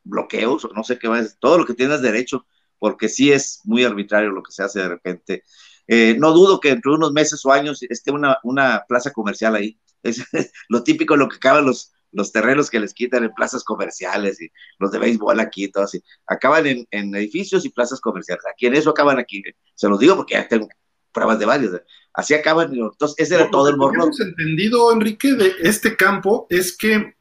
[0.05, 2.47] bloqueos o no sé qué más, todo lo que tienes derecho,
[2.79, 5.45] porque sí es muy arbitrario lo que se hace de repente.
[5.87, 9.55] Eh, no dudo que dentro de unos meses o años esté una, una plaza comercial
[9.55, 9.79] ahí.
[10.03, 10.23] Es
[10.69, 14.51] lo típico, lo que acaban los, los terrenos que les quitan en plazas comerciales y
[14.79, 16.03] los de béisbol aquí y todo así.
[16.27, 18.45] Acaban en, en edificios y plazas comerciales.
[18.51, 19.43] Aquí en eso acaban aquí.
[19.75, 20.69] Se los digo porque ya tengo
[21.15, 21.81] pruebas de varios.
[22.13, 22.75] Así acaban.
[22.75, 23.95] Entonces, ese era todo el morro.
[23.95, 27.15] Lo que hemos entendido, Enrique, de este campo es que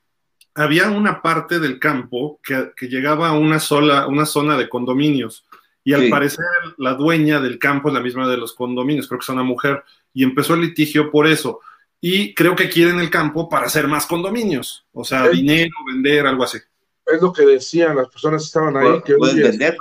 [0.55, 5.45] había una parte del campo que, llegaba a una sola, una zona de condominios.
[5.85, 6.45] Y al parecer
[6.77, 9.83] la dueña del campo es la misma de los condominios, creo que es una mujer,
[10.13, 11.59] y empezó el litigio por eso.
[11.99, 16.43] Y creo que quieren el campo para hacer más condominios, o sea, dinero, vender, algo
[16.43, 16.57] así.
[17.05, 19.01] Es lo que decían las personas que estaban ahí.
[19.05, 19.75] Que pueden vender.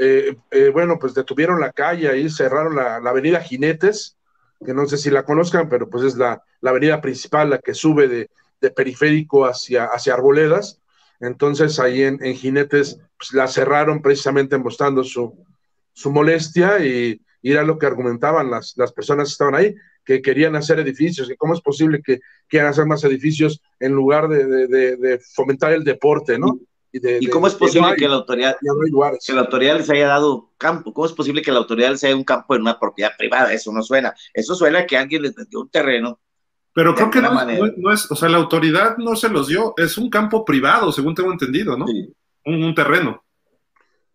[0.00, 4.16] Eh, eh, bueno, pues detuvieron la calle ahí, cerraron la, avenida Jinetes,
[4.64, 8.06] que no sé si la conozcan, pero pues es la, avenida principal, la que sube
[8.06, 8.30] de,
[8.70, 10.80] periférico hacia, hacia Arboledas.
[11.20, 15.36] Entonces ahí en, Jinetes pues, la cerraron precisamente mostrando su,
[15.92, 20.54] su molestia y, era lo que argumentaban las, las personas que estaban ahí, que querían
[20.54, 25.18] hacer edificios, que cómo es posible que quieran hacer más edificios en lugar de, de
[25.34, 26.58] fomentar el deporte, ¿no?
[26.92, 28.56] ¿Y cómo es posible que, la autoridad,
[29.24, 30.92] que la autoridad les haya dado campo?
[30.92, 33.52] ¿Cómo es posible que la autoridad les haya dado un campo en una propiedad privada?
[33.52, 34.14] Eso no suena.
[34.32, 36.18] Eso suena que alguien les dio un terreno.
[36.72, 40.08] Pero creo que no, es, o sea, la autoridad no se los dio, es un
[40.08, 41.86] campo privado, según tengo entendido, ¿no?
[42.44, 43.24] Un, terreno.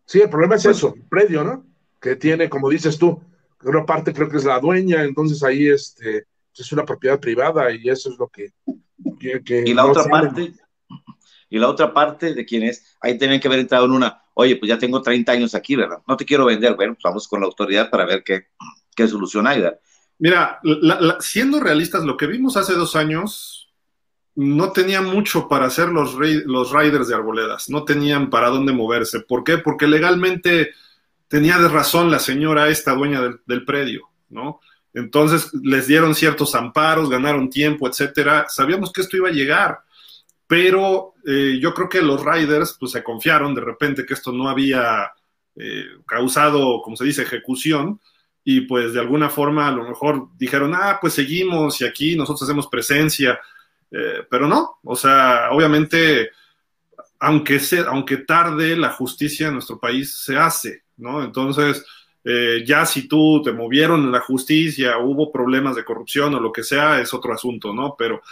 [0.06, 1.66] Sí, el problema es pues eso, el predio, ¿no?
[2.00, 3.22] Que tiene, como dices tú,
[3.62, 6.24] una parte creo que es la dueña, entonces ahí este,
[6.56, 8.52] es una propiedad privada y eso es lo que...
[9.66, 10.54] y la otra parte,
[11.54, 14.68] y la otra parte de quienes ahí tienen que haber entrado en una, oye, pues
[14.68, 15.98] ya tengo 30 años aquí, ¿verdad?
[16.04, 18.48] No te quiero vender, bueno, pues vamos con la autoridad para ver qué,
[18.96, 19.78] qué solución hay, ¿verdad?
[20.18, 20.60] Mira,
[21.20, 23.72] siendo realistas, lo que vimos hace dos años
[24.34, 29.20] no tenía mucho para hacer los, los riders de arboledas, no tenían para dónde moverse.
[29.20, 29.58] ¿Por qué?
[29.58, 30.70] Porque legalmente
[31.28, 34.58] tenía de razón la señora esta dueña del, del predio, ¿no?
[34.92, 38.46] Entonces les dieron ciertos amparos, ganaron tiempo, etcétera.
[38.48, 39.83] Sabíamos que esto iba a llegar
[40.54, 44.48] pero eh, yo creo que los riders pues se confiaron de repente que esto no
[44.48, 45.12] había
[45.56, 48.00] eh, causado, como se dice, ejecución
[48.44, 52.44] y pues de alguna forma a lo mejor dijeron, ah, pues seguimos y aquí nosotros
[52.44, 53.40] hacemos presencia,
[53.90, 56.30] eh, pero no, o sea, obviamente
[57.18, 61.24] aunque, se, aunque tarde, la justicia en nuestro país se hace, ¿no?
[61.24, 61.84] Entonces,
[62.22, 66.52] eh, ya si tú te movieron en la justicia, hubo problemas de corrupción o lo
[66.52, 67.96] que sea, es otro asunto, ¿no?
[67.98, 68.22] Pero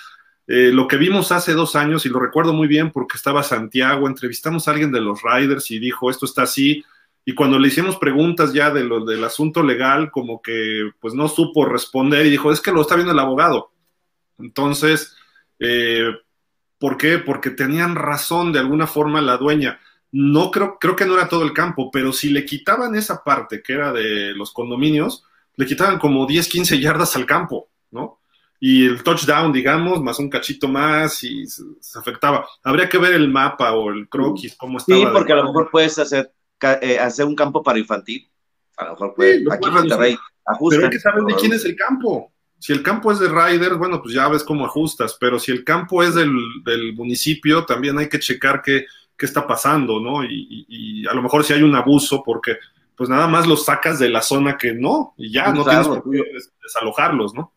[0.46, 4.06] eh, lo que vimos hace dos años, y lo recuerdo muy bien porque estaba Santiago,
[4.06, 6.84] entrevistamos a alguien de los Riders y dijo, esto está así,
[7.24, 11.28] y cuando le hicimos preguntas ya de lo del asunto legal, como que pues no
[11.28, 13.72] supo responder y dijo, es que lo está viendo el abogado.
[14.38, 15.14] Entonces,
[15.60, 16.10] eh,
[16.78, 17.18] ¿por qué?
[17.18, 19.78] Porque tenían razón de alguna forma la dueña.
[20.10, 23.62] No creo, creo que no era todo el campo, pero si le quitaban esa parte
[23.62, 25.24] que era de los condominios,
[25.54, 28.18] le quitaban como 10, 15 yardas al campo, ¿no?
[28.64, 31.64] Y el touchdown, digamos, más un cachito más y se,
[31.98, 32.46] afectaba.
[32.62, 35.00] Habría que ver el mapa o el croquis, cómo estaba.
[35.00, 36.32] Sí, porque a lo mejor puedes hacer,
[36.80, 38.30] eh, hacer un campo para infantil.
[38.76, 40.76] A lo mejor puede, sí, aquí Monterrey ajusta.
[40.76, 42.32] Pero hay que saber de quién es el campo.
[42.60, 45.64] Si el campo es de Riders, bueno, pues ya ves cómo ajustas, pero si el
[45.64, 46.32] campo es del,
[46.64, 50.22] del municipio, también hay que checar qué, qué está pasando, ¿no?
[50.22, 52.58] Y, y, y, a lo mejor si hay un abuso, porque
[52.94, 55.88] pues nada más los sacas de la zona que no, y ya no claro, tienes
[55.88, 56.24] por qué
[56.62, 57.52] desalojarlos, ¿no?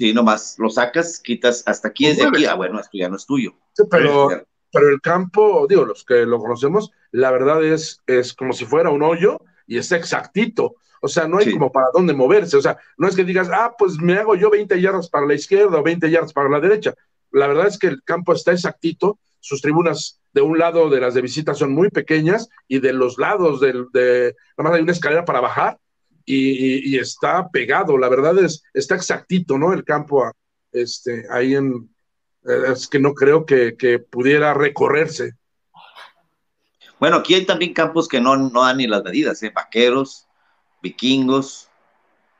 [0.00, 3.16] Sí, nomás lo sacas, quitas hasta aquí, es de aquí, ah, bueno, esto ya no
[3.16, 3.52] es tuyo.
[3.74, 4.30] Sí, pero,
[4.72, 8.88] pero el campo, digo, los que lo conocemos, la verdad es, es como si fuera
[8.88, 10.76] un hoyo y es exactito.
[11.02, 11.52] O sea, no hay sí.
[11.52, 12.56] como para dónde moverse.
[12.56, 15.34] O sea, no es que digas, ah, pues me hago yo 20 yardas para la
[15.34, 16.94] izquierda o 20 yardas para la derecha.
[17.30, 19.18] La verdad es que el campo está exactito.
[19.40, 23.18] Sus tribunas de un lado de las de visita son muy pequeñas y de los
[23.18, 25.78] lados del, de, nada más hay una escalera para bajar
[26.32, 29.72] y, está pegado, la verdad es, está exactito, ¿no?
[29.72, 30.30] El campo
[30.72, 31.90] este, ahí en,
[32.42, 35.34] es que no creo que, pudiera recorrerse.
[36.98, 39.52] Bueno, aquí hay también campos que no, no dan ni las medidas, ¿eh?
[39.54, 40.26] Vaqueros,
[40.82, 41.68] vikingos,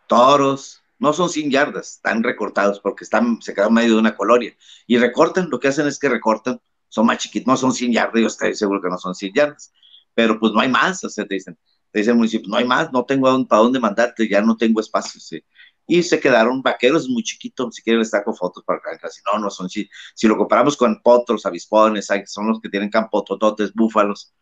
[0.07, 4.55] toros, no son 100 yardas, están recortados porque están, se quedan medio de una colonia.
[4.87, 8.21] Y recortan, lo que hacen es que recortan, son más chiquitos, no son 100 yardas,
[8.21, 9.73] yo estoy seguro que no son 100 yardas,
[10.15, 11.59] pero pues no hay más, o te dicen,
[11.91, 14.57] te dice el municipio, no hay más, no tengo a para dónde mandarte, ya no
[14.57, 15.21] tengo espacio.
[15.21, 15.45] ¿sí?
[15.87, 19.39] Y se quedaron vaqueros, muy chiquitos, si quieren les saco fotos para que casi no,
[19.39, 24.33] no son, si, si lo comparamos con potros, avispones, son los que tienen campotototes, búfalos,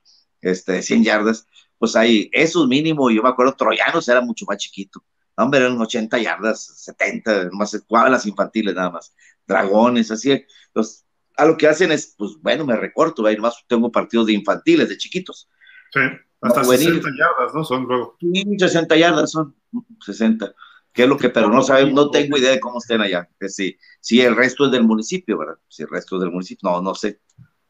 [0.41, 1.47] este, 100 yardas,
[1.79, 5.03] pues hay esos mínimo, yo me acuerdo, troyanos era mucho más chiquito,
[5.37, 9.15] hombre, eran 80 yardas, 70, más las infantiles nada más,
[9.47, 11.07] dragones, así, los,
[11.39, 14.89] a lo que hacen es, pues bueno, me recorto, ahí más tengo partidos de infantiles,
[14.89, 15.49] de chiquitos.
[15.93, 16.01] Sí.
[16.41, 17.65] Hasta no, 60 yardas, ¿no?
[17.65, 18.17] Son luego.
[18.21, 19.55] Sí, 60 yardas son
[20.05, 20.55] 60.
[20.93, 23.29] ¿Qué es lo que, pero no sabemos, no tengo idea de cómo estén allá.
[23.39, 25.57] Que si, si el resto es del municipio, ¿verdad?
[25.69, 27.21] Si el resto es del municipio, no, no sé.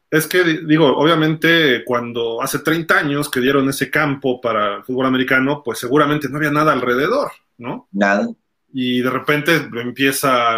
[0.09, 5.05] Es que, digo, obviamente, cuando hace 30 años que dieron ese campo para el fútbol
[5.05, 7.87] americano, pues seguramente no había nada alrededor, ¿no?
[7.91, 8.27] Nada.
[8.73, 10.57] Y de repente empieza,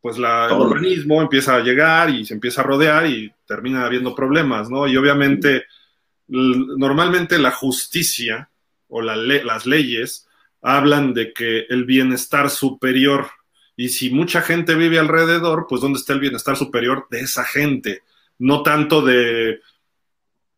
[0.00, 4.14] pues, la, el organismo empieza a llegar y se empieza a rodear y termina habiendo
[4.14, 4.86] problemas, ¿no?
[4.86, 5.58] Y obviamente.
[5.58, 5.83] Mm
[6.28, 8.50] normalmente la justicia
[8.88, 10.26] o la le las leyes
[10.62, 13.28] hablan de que el bienestar superior,
[13.76, 18.02] y si mucha gente vive alrededor, pues ¿dónde está el bienestar superior de esa gente?
[18.38, 19.60] No tanto de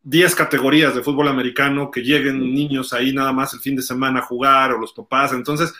[0.02, 4.20] 10 categorías de fútbol americano que lleguen niños ahí nada más el fin de semana
[4.20, 5.32] a jugar o los papás.
[5.32, 5.74] Entonces,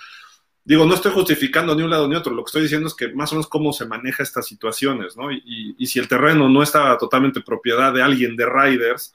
[0.65, 3.09] digo, no estoy justificando ni un lado ni otro, lo que estoy diciendo es que
[3.15, 5.31] más o menos cómo se maneja estas situaciones, ¿no?
[5.31, 9.15] Y, y, y si el terreno no está totalmente propiedad de alguien de Riders,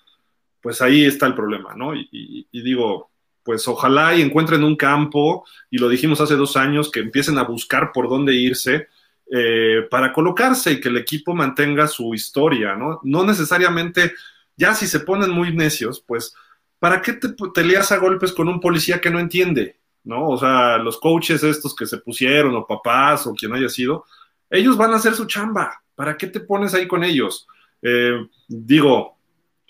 [0.62, 1.96] pues ahí está el problema, ¿no?
[1.96, 3.10] Y, digo,
[3.44, 7.44] pues ojalá y encuentren un campo, y lo dijimos hace dos años, que empiecen a
[7.44, 8.88] buscar por dónde irse
[9.32, 13.00] eh, para colocarse y que el equipo mantenga su historia, ¿no?
[13.04, 14.14] No necesariamente,
[14.56, 16.36] ya si se ponen muy necios, pues,
[16.80, 19.78] ¿para qué te peleas a golpes con un policía que no entiende?
[20.04, 20.30] ¿No?
[20.30, 24.06] O sea, los coaches estos que se pusieron, o papás, o quien haya sido,
[24.50, 25.82] ellos van a hacer su chamba.
[25.96, 27.48] ¿Para qué te pones ahí con ellos?
[27.82, 28.14] Eh,
[28.48, 29.18] digo,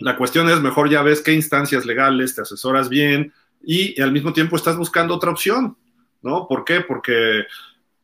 [0.01, 3.31] la cuestión es, mejor ya ves qué instancias legales, te asesoras bien
[3.63, 5.77] y, al mismo tiempo estás buscando otra opción,
[6.21, 6.47] ¿no?
[6.47, 6.81] ¿Por qué?
[6.81, 7.43] Porque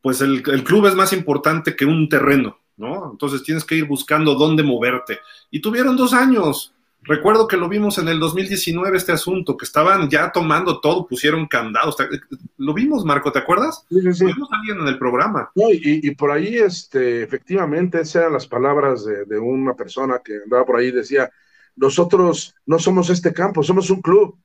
[0.01, 3.11] pues el, el, club es más importante que un terreno, ¿no?
[3.11, 5.19] Entonces tienes que ir buscando dónde moverte.
[5.49, 6.73] Y tuvieron dos años.
[7.01, 11.47] Recuerdo que lo vimos en el 2019 este asunto, que estaban ya tomando todo, pusieron
[11.47, 11.95] candados.
[12.57, 13.85] Lo vimos, Marco, ¿te acuerdas?
[13.89, 14.23] Sí, sí, sí.
[14.25, 15.49] Lo vimos alguien en el programa.
[15.55, 20.19] No, y, y, por ahí, este, efectivamente, esas eran las palabras de, de una persona
[20.23, 21.31] que andaba por ahí, decía,
[21.77, 24.37] nosotros no somos este campo, somos un club.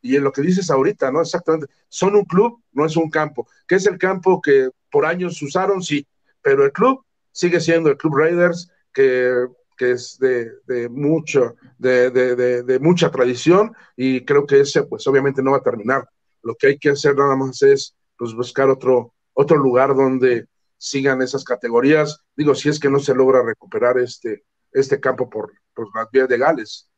[0.00, 1.20] Y en lo que dices ahorita, ¿no?
[1.20, 3.46] Exactamente, son un club, no es un campo.
[3.66, 5.82] ¿Qué es el campo que por años usaron?
[5.82, 6.06] Sí,
[6.40, 7.04] pero el club
[7.36, 9.46] sigue siendo el Club Raiders, que,
[9.78, 15.42] es de, de mucho, de, de, de, mucha tradición, y creo que ese, pues obviamente
[15.42, 16.08] no va a terminar.
[16.42, 20.46] Lo que hay que hacer nada más es pues, buscar otro, otro lugar donde
[20.78, 22.22] sigan esas categorías.
[22.34, 26.28] Digo, si es que no se logra recuperar este, este campo por, por las vías
[26.28, 26.88] legales.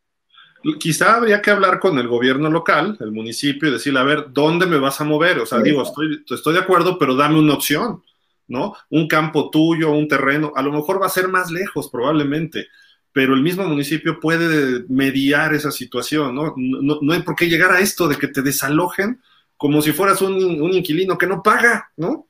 [0.80, 4.66] Quizá habría que hablar con el gobierno local, el municipio, y decirle, a ver, ¿dónde
[4.66, 5.38] me vas a mover?
[5.38, 8.02] O sea, digo, estoy, estoy de acuerdo, pero dame una opción,
[8.48, 8.74] ¿no?
[8.90, 12.66] Un campo tuyo, un terreno, a lo mejor va a ser más lejos probablemente,
[13.12, 16.54] pero el mismo municipio puede mediar esa situación, ¿no?
[16.56, 19.20] No, hay por qué llegar a esto de que te desalojen
[19.56, 20.38] como si fueras un,
[20.72, 22.28] inquilino que no paga, ¿no?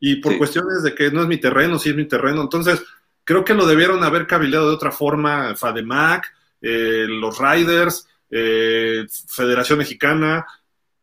[0.00, 2.42] Y por cuestiones de que no es mi terreno, sí es mi terreno.
[2.42, 2.80] Entonces,
[3.28, 9.80] creo que lo debieron haber cabilado de otra forma, FADEMAC, eh, los Riders, eh, Federación
[9.80, 10.46] Mexicana,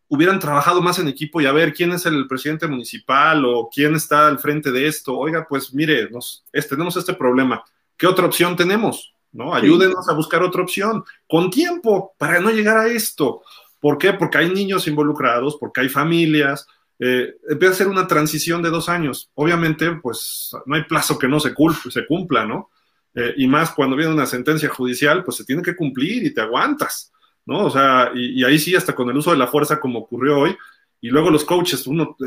[0.08, 3.94] hubieran trabajado más en equipo y a ver quién es el presidente municipal o quién
[3.94, 5.16] está al frente de esto.
[5.16, 7.64] Oiga, pues mire, nos, tenemos este problema.
[7.96, 9.14] ¿Qué otra opción tenemos?
[9.32, 9.54] ¿No?
[9.54, 13.44] Ayúdenos a buscar otra opción con tiempo para no llegar a esto.
[13.80, 14.14] ¿Por qué?
[14.14, 16.66] Porque hay niños involucrados, porque hay familias.
[17.00, 19.30] Eh, empieza a ser una transición de dos años.
[19.36, 22.70] Obviamente, pues no hay plazo que no se, cumpla, ¿no?
[23.14, 26.42] Eh, y más cuando viene una sentencia judicial, pues se tiene que cumplir y te
[26.42, 27.12] aguantas,
[27.46, 27.66] ¿no?
[27.66, 30.56] O sea, y, ahí sí, hasta con el uso de la fuerza como ocurrió hoy,
[31.02, 32.18] y luego los coaches, uno,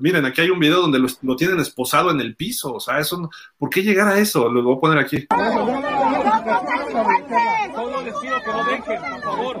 [0.00, 3.28] miren, aquí hay un video donde lo, tienen esposado en el piso, o sea, eso,
[3.56, 4.48] ¿por qué llegar a eso?
[4.48, 5.26] Lo voy a poner aquí.
[7.74, 9.60] Solo les pido que lo dejen, por favor.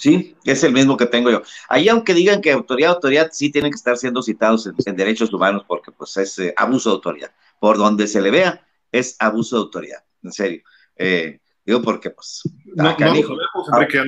[0.00, 1.42] Sí, es el mismo que tengo yo.
[1.68, 5.62] Ahí, aunque digan que autoridad, autoridad, sí tienen que estar siendo citados en, derechos humanos
[5.68, 7.30] porque pues es eh, abuso de autoridad.
[7.58, 10.62] Por donde se le vea, es abuso de autoridad, en serio.
[10.96, 12.40] Eh, digo porque pues...
[12.64, 13.14] No, no, a lo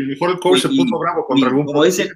[0.07, 1.66] mejor el coach se puso bravo contra algún...
[1.66, 2.09] Como dicen,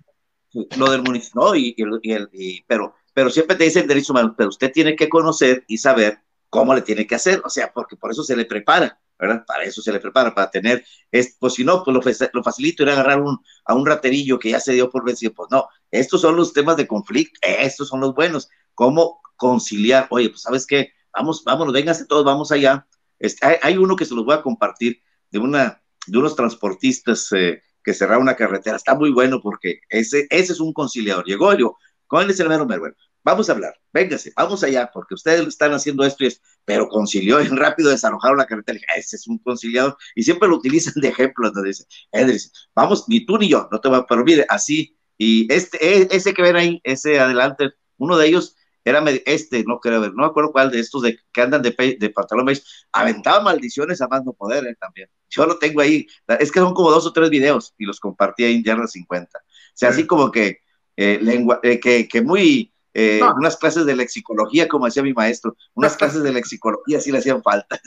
[0.79, 4.73] lo del municipio, no, y, y, pero, pero siempre te dicen derechos humanos, pero usted
[4.73, 8.23] tiene que conocer y saber cómo le tiene que hacer, o sea, porque por eso
[8.23, 11.95] se le prepara Para eso se le prepara, para tener, es, pues si no, pues
[11.95, 15.33] lo, lo facilito era agarrar un, a un raterillo que ya se dio por vencido,
[15.33, 20.29] pues no, estos son los temas de conflicto, estos son los buenos, cómo conciliar, oye,
[20.29, 22.87] pues sabes qué, vamos, vámonos, vénganse todos, vamos allá,
[23.19, 25.01] este, hay, uno que se los voy a compartir
[25.31, 30.27] de una, de unos transportistas eh, que cerraron una carretera, está muy bueno porque ese,
[30.29, 32.95] ese es un conciliador, llegó y dijo, ¿cuál es el mero mero?
[33.27, 37.41] Vamos a hablar, véngase, vamos allá, porque ustedes están haciendo esto y es, pero concilió
[37.41, 38.75] y rápido desalojaron la carretera.
[38.75, 43.09] Dije, ese es un conciliador, y siempre lo utilizan de ejemplo, entonces dice, Edris, vamos,
[43.09, 46.43] ni tú ni yo, no te va, pero mire, así, y este, e, ese que
[46.43, 50.53] ven ahí, ese adelante, uno de ellos era este, no creo ver, no me acuerdo
[50.53, 52.47] cuál de estos de, que andan de, de pantalón
[52.93, 55.09] aventaba maldiciones a más no poder eh, también.
[55.29, 56.07] Yo lo tengo ahí,
[56.39, 59.37] es que son como dos o tres videos y los compartí ahí en Yarra 50.
[59.37, 59.43] O
[59.75, 60.61] sea, así como que,
[60.95, 65.55] eh, lengua, eh, que, que muy, eh, unas clases de lexicología, como decía mi maestro,
[65.75, 67.79] unas clases de lexicología sí le hacían falta.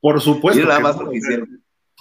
[0.00, 0.68] Por supuesto.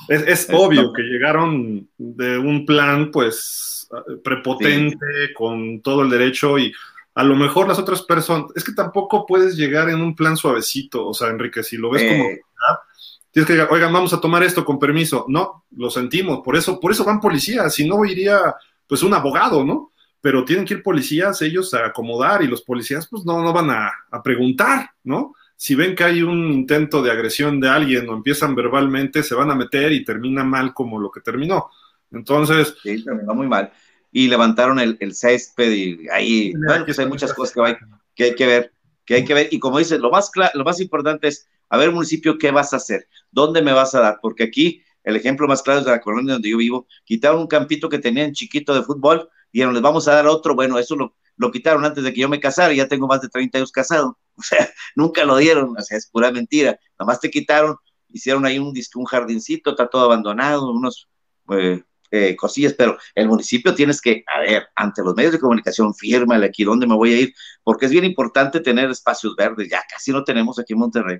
[0.09, 3.87] Es, obvio que llegaron de un plan, pues,
[4.25, 6.73] prepotente, con todo el derecho y
[7.15, 11.07] a lo mejor las otras personas, es que tampoco puedes llegar en un plan suavecito,
[11.07, 12.41] o sea, Enrique, si lo ves como eh.
[13.31, 15.25] tienes que llegar, oigan, vamos a tomar esto con permiso.
[15.29, 18.53] No, lo sentimos, por eso, por eso van policías, si no iría,
[18.85, 19.93] pues, un abogado, ¿no?
[20.21, 23.69] Pero tienen que ir policías ellos a acomodar y los policías pues no, no van
[23.69, 23.91] a,
[24.23, 25.33] preguntar, ¿no?
[25.55, 29.51] Si ven que hay un intento de agresión de alguien o empiezan verbalmente, se van
[29.51, 31.69] a meter y termina mal como lo que terminó.
[32.11, 32.75] Entonces...
[32.81, 33.71] Sí, terminó muy mal.
[34.11, 37.75] Y levantaron el, césped y ahí, bueno, pues hay muchas cosas que hay,
[38.15, 38.73] que hay que ver,
[39.05, 39.49] que hay que ver.
[39.51, 42.77] Y como dices, lo más, lo más importante es, a ver, municipio, ¿qué vas a
[42.77, 43.07] hacer?
[43.31, 44.19] ¿Dónde me vas a dar?
[44.21, 47.47] Porque aquí, el ejemplo más claro es de la colonia donde yo vivo, quitaron un
[47.47, 51.15] campito que tenían chiquito de fútbol dijeron, les vamos a dar otro, bueno, eso lo,
[51.39, 54.17] lo quitaron antes de que yo me casara, ya tengo más de 30 años casado,
[54.35, 57.77] o sea, nunca lo dieron, o sea, es pura mentira, nomás te quitaron,
[58.09, 61.09] hicieron ahí un, un jardincito, está todo abandonado, unos
[61.51, 61.81] eh,
[62.11, 66.45] eh, cosillas, pero el municipio tienes que, a ver, ante los medios de comunicación, fírmale
[66.45, 67.33] aquí dónde me voy a ir,
[67.63, 71.19] porque es bien importante tener espacios verdes, ya casi no tenemos aquí en Monterrey,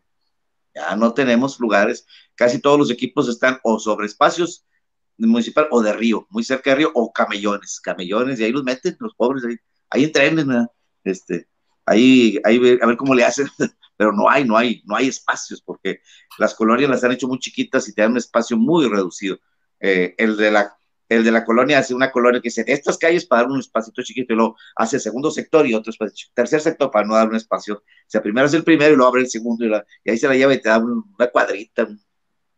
[0.76, 2.06] ya no tenemos lugares,
[2.36, 4.66] casi todos los equipos están o sobre espacios
[5.28, 8.96] municipal o de río, muy cerca de río, o camellones, camellones, y ahí los meten
[9.00, 9.58] los pobres, ahí,
[9.90, 10.68] ahí entrenen,
[11.04, 11.48] este,
[11.86, 13.48] ahí, ahí a ver cómo le hacen,
[13.98, 16.02] pero no hay, no hay, no hay espacios, porque
[16.38, 19.38] las colonias las han hecho muy chiquitas y te dan un espacio muy reducido.
[19.80, 20.78] Eh, el de la,
[21.10, 24.04] el de la colonia hace una colonia que dice, estas calles para dar un espacito
[24.04, 27.28] chiquito y luego hace el segundo sector y otro espacio, tercer sector para no dar
[27.28, 27.76] un espacio.
[27.76, 30.36] O sea, primero hace el primero y luego abre el segundo y, ahí se la
[30.36, 32.00] lleva y te da una cuadrita, un,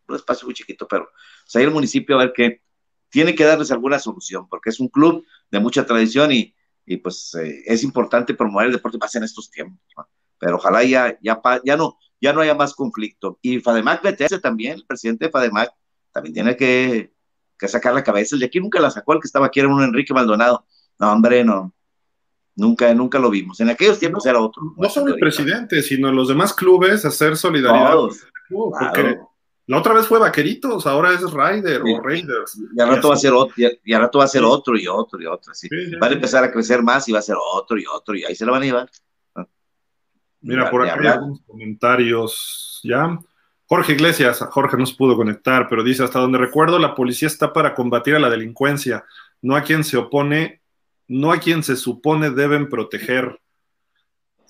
[0.08, 1.08] espacio muy chiquito, pero
[1.54, 2.62] ahí el municipio a ver que
[3.10, 6.54] tiene que darles alguna solución, porque es un club de mucha tradición y,
[6.86, 9.78] y pues eh, es importante promover el deporte más en estos tiempos.
[10.38, 13.38] Pero ojalá ya, ya, ya, no, ya no haya más conflicto.
[13.42, 15.72] Y Fademac BTS también, el presidente de Fademac,
[16.10, 17.12] también tiene que
[17.62, 18.34] que sacar la cabeza.
[18.36, 20.66] El de aquí nunca la sacó, el que estaba aquí era un Enrique Maldonado.
[20.98, 21.72] No, hombre, no.
[22.54, 23.60] Nunca, nunca lo vimos.
[23.60, 24.62] En aquellos tiempos era otro.
[24.76, 27.94] No, solo el presidente, sino los demás clubes hacer solidaridad.
[28.50, 29.18] porque
[29.66, 32.60] la otra vez fue Vaqueritos, ahora es Ryder o Raiders.
[32.74, 35.20] Y al rato va a ser otro, y, rato va a ser otro y otro
[35.20, 35.52] y otro.
[35.52, 35.68] Así.
[36.00, 38.34] van a empezar a crecer más y va a ser otro y otro y ahí
[38.34, 38.90] se lo van a llevar.
[40.40, 43.18] Mira, por aquí hay algunos comentarios ya.
[43.66, 47.52] Jorge Iglesias, Jorge no se pudo conectar, pero dice, hasta donde recuerdo, la policía está
[47.52, 49.04] para combatir a la delincuencia,
[49.40, 50.60] no a quien se opone,
[51.08, 53.40] no a quien se supone deben proteger.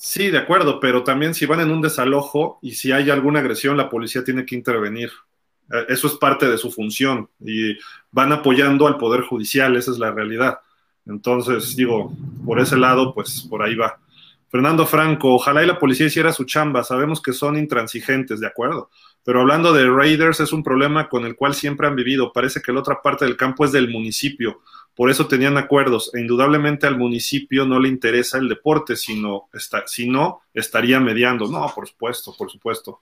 [0.04, 3.76] Sí, de acuerdo, pero también si van en un desalojo y si hay alguna agresión,
[3.76, 5.12] la policía tiene que intervenir.
[5.72, 7.78] Eh, eso es parte de su función y
[8.10, 10.58] van apoyando al Poder Judicial, esa es la realidad.
[11.06, 12.12] Entonces, digo,
[12.44, 14.00] por ese lado, pues por ahí va.
[14.48, 18.90] Fernando Franco, ojalá y la policía hiciera su chamba, sabemos que son intransigentes, de acuerdo,
[19.24, 22.32] pero hablando de Raiders, es un problema con el cual siempre han vivido.
[22.32, 24.62] Parece que la otra parte del campo es del municipio.
[24.96, 26.10] Por eso tenían acuerdos.
[26.14, 31.48] E indudablemente al municipio no le interesa el deporte, sino está, si no, estaría mediando.
[31.48, 33.00] No, por supuesto, por supuesto.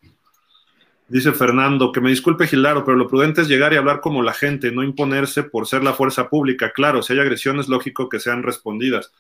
[1.09, 4.33] Dice Fernando, que me disculpe Gilaro, pero lo prudente es llegar y hablar como la
[4.33, 6.73] gente, no imponerse por ser la fuerza pública.
[6.73, 9.11] Claro, si hay agresiones, lógico que sean respondidas.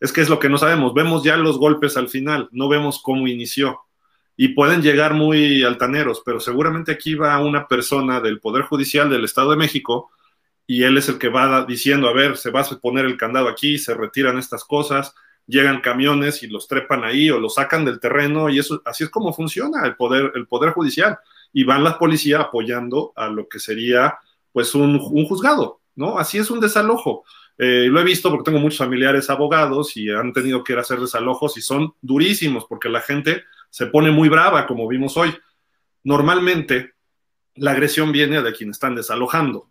[0.00, 0.94] Es que es lo que no sabemos.
[0.94, 3.80] Vemos ya los golpes al final, no vemos cómo inició
[4.36, 9.24] y pueden llegar muy altaneros, pero seguramente aquí va una persona del Poder Judicial del
[9.24, 10.10] Estado de México
[10.66, 13.48] y él es el que va diciendo, a ver, se va a poner el candado
[13.48, 15.14] aquí, se retiran estas cosas,
[15.46, 19.10] llegan camiones y los trepan ahí o los sacan del terreno y eso así es
[19.10, 21.18] como funciona el poder el poder judicial
[21.52, 24.18] y van las policías apoyando a lo que sería
[24.52, 26.18] pues un, juzgado, ¿no?
[26.18, 27.24] Así es un desalojo.
[27.58, 30.82] Eh, lo he visto porque tengo muchos familiares abogados y han tenido que ir a
[30.82, 33.44] hacer desalojos y son durísimos porque la gente
[33.74, 35.34] se pone muy brava, como vimos hoy.
[36.04, 36.92] Normalmente,
[37.56, 39.68] la agresión viene de quienes están desalojando.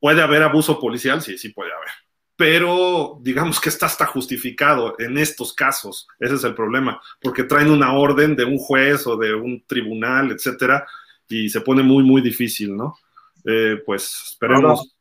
[0.00, 1.22] ¿Puede haber abuso policial?
[1.22, 1.90] Sí, sí puede haber.
[2.34, 6.08] Pero digamos que está hasta justificado en estos casos.
[6.18, 10.32] Ese es el problema, porque traen una orden de un juez o de un tribunal,
[10.32, 10.84] etcétera,
[11.28, 12.98] y se pone muy, muy difícil, ¿no?
[13.44, 14.96] Eh, pues esperemos.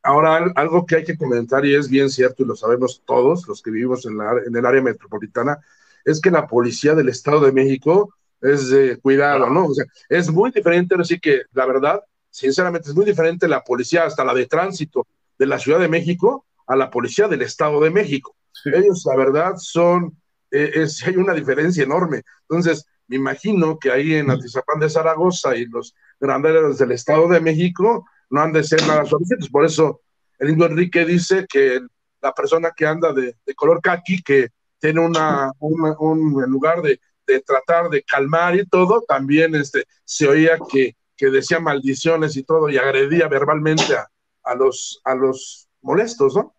[0.00, 3.60] Ahora, algo que hay que comentar, y es bien cierto, y lo sabemos todos los
[3.60, 5.58] que vivimos en, la, en el área metropolitana,
[6.04, 9.66] es que la policía del Estado de México es de cuidado, ¿no?
[9.66, 14.04] O sea, es muy diferente, así que la verdad, sinceramente, es muy diferente la policía,
[14.04, 15.06] hasta la de tránsito
[15.38, 18.36] de la Ciudad de México, a la policía del Estado de México.
[18.66, 20.16] Ellos, la verdad, son,
[20.50, 22.22] eh, es, hay una diferencia enorme.
[22.48, 27.40] Entonces, me imagino que ahí en Atizapán de Zaragoza y los granderos del Estado de
[27.40, 29.48] México no han de ser nada suavecitos.
[29.48, 30.00] Por eso,
[30.38, 31.80] el indio Enrique dice que
[32.22, 34.48] la persona que anda de, de color caqui, que
[34.78, 37.00] tiene una, un lugar de,
[37.40, 42.76] tratar de calmar y todo, también este, se oía que, decía maldiciones y todo y
[42.76, 43.96] agredía verbalmente
[44.42, 46.54] a, los, a los molestos, ¿no?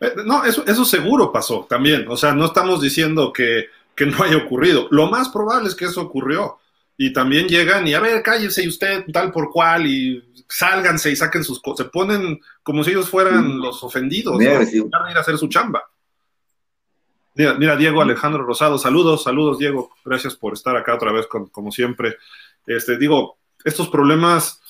[0.00, 2.06] Eh, no, eso, eso seguro pasó también.
[2.08, 4.86] O sea, no estamos diciendo que, que no haya ocurrido.
[4.90, 6.58] Lo más probable es que eso ocurrió.
[6.96, 11.42] Y también llegan y, a ver, cállese usted tal por cual y sálganse y saquen
[11.42, 11.86] sus cosas.
[11.86, 14.36] Se ponen como si ellos fueran los ofendidos.
[14.36, 14.42] ¿no?
[14.42, 15.82] ir a hacer su chamba.
[17.34, 19.90] Mira, Diego Alejandro Rosado, saludos, saludos, Diego.
[20.04, 22.16] Gracias por estar acá otra vez, como siempre.
[22.66, 24.60] Este, digo, estos problemas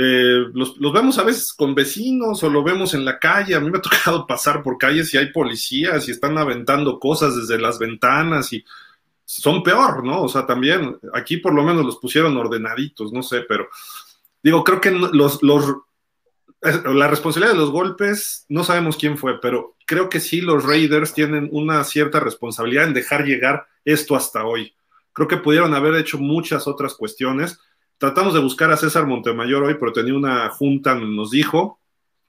[0.00, 3.56] eh, los, vemos a veces con vecinos o lo vemos en la calle.
[3.56, 7.34] A mí me ha tocado pasar por calles y hay policías y están aventando cosas
[7.34, 8.64] desde las ventanas y
[9.24, 10.22] son peor, ¿no?
[10.22, 13.68] O sea, también aquí por lo menos los pusieron ordenaditos, no sé, pero
[14.42, 15.74] digo, creo que los, los
[16.62, 21.14] la responsabilidad de los golpes, no sabemos quién fue, pero creo que sí los Raiders
[21.14, 24.74] tienen una cierta responsabilidad en dejar llegar esto hasta hoy.
[25.12, 27.58] Creo que pudieron haber hecho muchas otras cuestiones.
[27.96, 31.80] Tratamos de buscar a César Montemayor hoy, pero tenía una junta, nos dijo,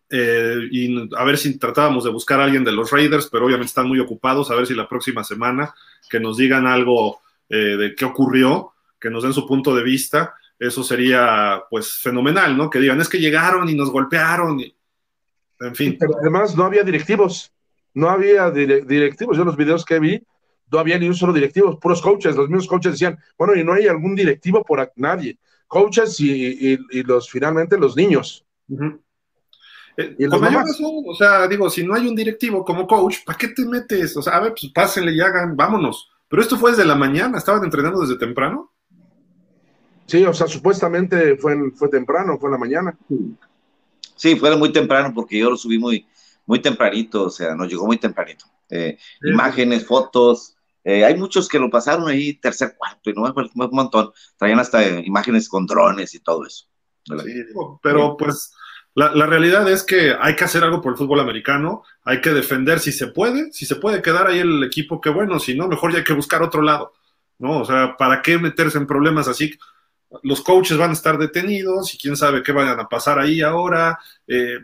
[0.09, 3.69] eh, y a ver si tratábamos de buscar a alguien de los Raiders, pero obviamente
[3.69, 5.75] están muy ocupados, a ver si la próxima semana
[6.09, 10.33] que nos digan algo eh, de qué ocurrió, que nos den su punto de vista
[10.59, 12.69] eso sería pues fenomenal, ¿no?
[12.69, 14.61] Que digan, es que llegaron y nos golpearon.
[15.59, 15.97] En fin.
[15.99, 17.53] Pero además no había directivos,
[17.93, 20.23] no había directivos, yo los videos que vi,
[20.71, 23.73] no había ni un solo directivo, puros coaches, los mismos coaches decían, bueno, y no
[23.73, 25.37] hay algún directivo por nadie,
[25.67, 28.45] coaches y, los finalmente los niños.
[29.97, 33.37] Eh, con mayor razón, o sea, digo, si no hay un directivo como coach, ¿para
[33.37, 34.15] qué te metes?
[34.15, 36.09] O sea, a ver, pues pásenle y hagan, vámonos.
[36.29, 38.71] Pero esto fue desde la mañana, estaban entrenando desde temprano.
[40.05, 42.97] Sí, o sea, supuestamente fue, fue temprano, fue en la mañana.
[43.07, 43.35] Sí,
[44.39, 46.05] fue muy temprano porque yo lo subí muy,
[46.45, 48.45] muy tempranito, o sea, nos llegó muy tempranito.
[48.69, 53.69] Eh, imágenes, fotos, eh, hay muchos que lo pasaron ahí tercer, cuarto, y no un
[53.71, 54.11] montón.
[54.37, 56.65] Traían hasta imágenes con drones y todo eso.
[57.05, 57.43] Sí,
[57.81, 58.53] pero pues
[58.93, 62.31] la, la, realidad es que hay que hacer algo por el fútbol americano, hay que
[62.31, 65.67] defender si se puede, si se puede quedar ahí el equipo, qué bueno, si no,
[65.67, 66.93] mejor ya hay que buscar otro lado,
[67.39, 67.61] ¿no?
[67.61, 69.57] O sea, ¿para qué meterse en problemas así?
[70.23, 73.99] Los coaches van a estar detenidos y quién sabe qué vayan a pasar ahí ahora.
[74.27, 74.59] Eh,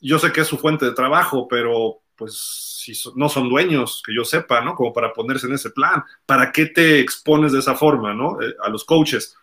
[0.00, 4.14] yo sé que es su fuente de trabajo, pero pues si no son dueños, que
[4.14, 4.74] yo sepa, ¿no?
[4.74, 6.02] Como para ponerse en ese plan.
[6.26, 8.40] ¿Para qué te expones de esa forma, ¿no?
[8.42, 9.36] Eh, a los coaches.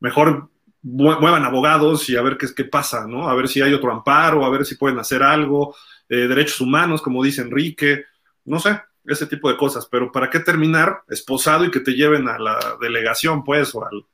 [0.00, 0.48] Mejor
[0.82, 3.28] muevan abogados y a ver qué, qué pasa, ¿no?
[3.28, 5.74] A ver si hay otro amparo, a ver si pueden hacer algo,
[6.08, 8.04] eh, derechos humanos, como dice Enrique,
[8.44, 9.86] no sé, ese tipo de cosas.
[9.86, 14.06] Pero ¿para qué terminar esposado y que te lleven a la delegación, pues, o al,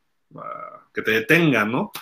[0.93, 1.93] que te detengan, ¿no?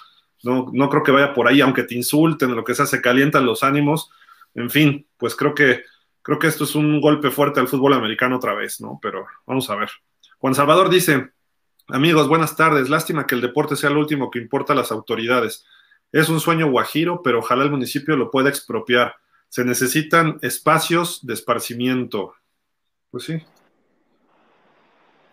[0.43, 0.67] ¿no?
[0.73, 3.63] No creo que vaya por ahí, aunque te insulten, lo que sea, se calientan los
[3.63, 4.11] ánimos.
[4.55, 5.85] En fin, pues creo que,
[6.23, 8.99] creo que esto es un golpe fuerte al fútbol americano otra vez, ¿no?
[9.03, 9.91] Pero vamos a ver.
[10.39, 11.33] Juan Salvador dice,
[11.93, 12.89] Amigos, buenas tardes.
[12.89, 15.65] Lástima que el deporte sea lo último que importa a las autoridades.
[16.13, 19.17] Es un sueño guajiro, pero ojalá el municipio lo pueda expropiar.
[19.49, 22.35] Se necesitan espacios de esparcimiento.
[23.11, 23.43] Pues sí.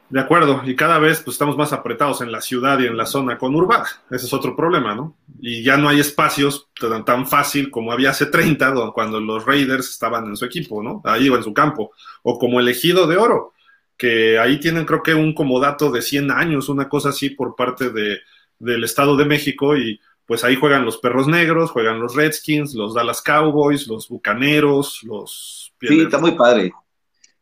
[0.09, 3.05] De acuerdo, y cada vez pues, estamos más apretados en la ciudad y en la
[3.05, 3.87] zona conurbada.
[4.09, 5.17] Ese es otro problema, ¿no?
[5.39, 9.89] Y ya no hay espacios tan, tan fácil como había hace 30, cuando los Raiders
[9.89, 11.01] estaban en su equipo, ¿no?
[11.03, 11.91] Ahí o en su campo.
[12.23, 13.53] O como el ejido de oro
[13.97, 17.89] que ahí tienen creo que un comodato de 100 años, una cosa así por parte
[17.89, 18.19] de,
[18.59, 22.93] del Estado de México y pues ahí juegan los Perros Negros, juegan los Redskins, los
[22.93, 25.73] Dallas Cowboys, los Bucaneros, los...
[25.79, 26.71] Sí, está muy padre.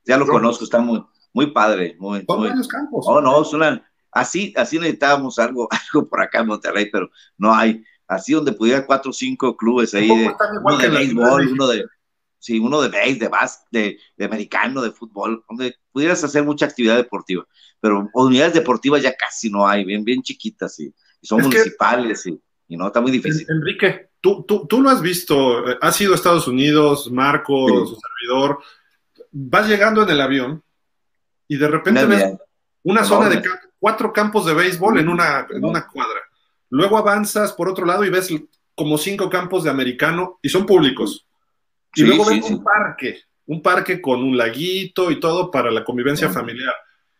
[0.05, 1.03] Ya lo conozco, está muy,
[1.35, 1.97] muy padre.
[1.99, 3.05] Muy, Son varios campos.
[3.07, 3.81] Oh, no, son
[4.11, 7.83] así, así necesitábamos algo, algo por acá en Monterrey, pero no hay.
[8.07, 10.33] Así donde pudiera cuatro o cinco clubes ahí, de,
[10.63, 11.85] uno de béisbol, uno de,
[12.39, 16.97] sí, uno de base, de básquet, de, americano, de fútbol, donde pudieras hacer mucha actividad
[16.97, 17.45] deportiva,
[17.81, 22.39] pero unidades deportivas ya casi no hay, bien, bien chiquitas, y, son municipales, y,
[22.77, 23.47] no, está muy difícil.
[23.49, 27.97] Enrique, tú, tú, tú lo has visto, eh, has ido a Estados Unidos, Marco, su
[27.99, 28.59] servidor,
[29.31, 30.64] vas llegando en el avión
[31.47, 32.33] y de repente ves
[32.83, 33.41] una zona de
[33.79, 36.19] cuatro campos de béisbol en una, en una cuadra.
[36.69, 38.33] Luego avanzas por otro lado y ves
[38.75, 41.25] como cinco campos de americano y son públicos.
[41.95, 46.29] Y luego ves un parque, un parque con un laguito y todo para la convivencia
[46.29, 46.73] familiar.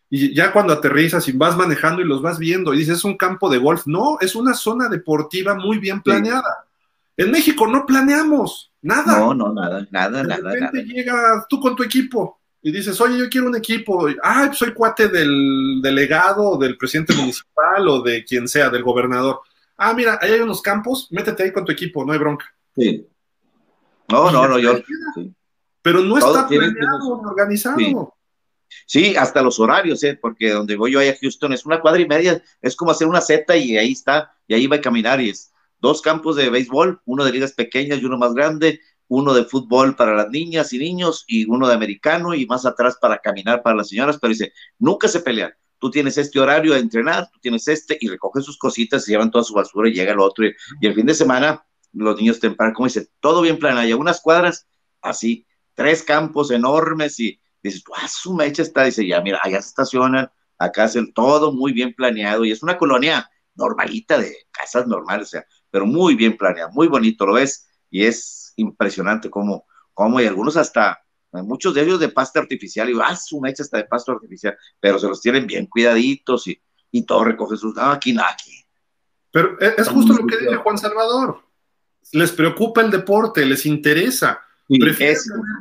[0.08, 3.16] Y ya cuando aterrizas y vas manejando y los vas viendo y dices, es un
[3.16, 3.86] campo de golf.
[3.86, 6.66] No, es una zona deportiva muy bien planeada.
[7.16, 9.18] En México no planeamos nada.
[9.18, 10.52] No, no, nada, nada, de nada.
[10.52, 14.08] repente llegas tú con tu equipo y dices, oye, yo quiero un equipo.
[14.24, 19.38] Ah, soy cuate del delegado, del presidente municipal o de quien sea, del gobernador.
[19.76, 22.44] Ah, mira, ahí hay unos campos, métete ahí con tu equipo, no hay bronca.
[22.74, 23.06] Sí.
[24.10, 24.80] No, no, no, yo.
[25.80, 28.16] Pero no está planeado, organizado.
[28.84, 29.14] Sí.
[29.14, 30.18] hasta los horarios, ¿eh?
[30.20, 33.06] porque donde voy yo ahí a Houston es una cuadra y media, es como hacer
[33.06, 36.50] una Z y ahí está, y ahí va a caminar y es dos campos de
[36.50, 40.72] béisbol, uno de ligas pequeñas y uno más grande, uno de fútbol para las niñas
[40.72, 44.32] y niños y uno de americano y más atrás para caminar para las señoras, pero
[44.32, 45.52] dice, nunca se pelean.
[45.78, 49.30] Tú tienes este horario de entrenar, tú tienes este y recogen sus cositas, se llevan
[49.30, 52.74] toda su basura y llega el otro y el fin de semana los niños temprano,
[52.74, 54.66] como dice, todo bien planeado, y unas cuadras
[55.00, 59.68] así, tres campos enormes y dices, ah, su mecha está, dice, ya, mira, allá se
[59.68, 65.28] estacionan, acá hacen todo muy bien planeado y es una colonia normalita de casas normales,
[65.28, 70.20] o sea, pero muy bien planeado, muy bonito, lo ves, y es impresionante cómo, cómo
[70.20, 71.02] y algunos hasta,
[71.32, 74.98] muchos de ellos de pasta artificial, y ah, su mecha está de pasto artificial, pero
[74.98, 78.64] se los tienen bien cuidaditos y, y todo recoge sus, ah, aquí, no, aquí.
[79.30, 81.46] Pero es justo lo que dice Juan Salvador
[82.12, 84.40] les preocupa el deporte, les interesa.
[84.68, 85.16] Prefieren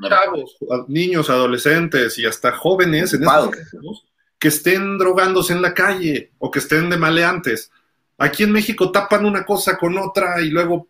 [0.09, 4.05] chavos, niños, adolescentes y hasta jóvenes en estos
[4.39, 7.71] que estén drogándose en la calle o que estén de maleantes.
[8.17, 10.87] Aquí en México tapan una cosa con otra y luego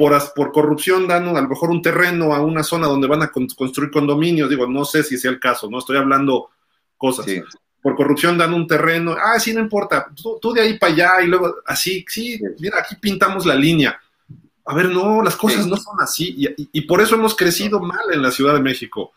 [0.00, 3.30] por, por corrupción dan a lo mejor un terreno a una zona donde van a
[3.30, 4.48] construir condominios.
[4.48, 6.50] Digo, no sé si sea el caso, no estoy hablando
[6.96, 7.26] cosas.
[7.82, 11.10] Por corrupción dan un terreno, ah, sí, no importa, tú, tú de ahí para allá
[11.24, 13.98] y luego así, sí, mira, aquí pintamos la línea
[14.70, 18.22] a ver, no, las cosas no son así y, por eso hemos crecido mal en
[18.22, 19.12] la Ciudad de México.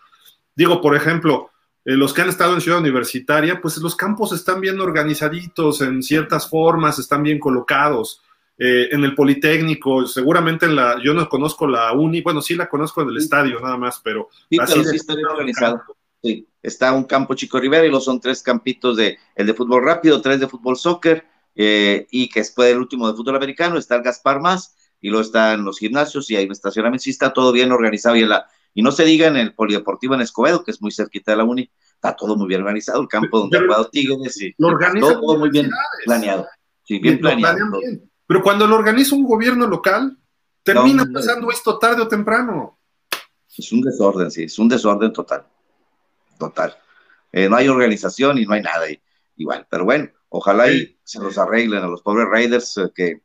[0.55, 1.51] Digo, por ejemplo,
[1.85, 6.01] eh, los que han estado en Ciudad Universitaria, pues los campos están bien organizaditos en
[6.01, 8.19] ciertas formas, están bien colocados.
[8.57, 12.69] Eh, en el Politécnico, seguramente en la, yo no conozco la Uni, bueno, sí la
[12.69, 14.29] conozco en el estadio nada más, pero...
[14.49, 15.81] Sí, pero sí está bien organizado.
[16.21, 19.83] Sí, está un campo Chico Rivera y los son tres campitos de, el de fútbol
[19.83, 21.25] rápido, tres de fútbol soccer,
[21.55, 25.21] eh, y que después del último de fútbol americano está el Gaspar Más, y luego
[25.21, 28.91] están los gimnasios y hay estacionamiento, sí está todo bien organizado y, la, y no
[28.93, 32.15] se diga en el Polideportivo en Escobedo, que es muy cerquita de la Uni, está
[32.15, 35.69] todo muy bien organizado, el campo donde ha jugado Tigres, y todo, muy bien
[36.05, 36.47] planeado,
[36.83, 37.79] sí, bien planeado.
[38.33, 40.17] Pero cuando lo organiza un gobierno local,
[40.63, 42.79] termina pasando esto tarde o temprano.
[43.55, 45.45] Es un desorden, sí, es un desorden total,
[46.39, 46.75] total.
[47.31, 48.87] Eh, no hay organización y no hay nada
[49.35, 53.21] igual, pero bueno, ojalá y se los arreglen a los pobres Raiders eh, que,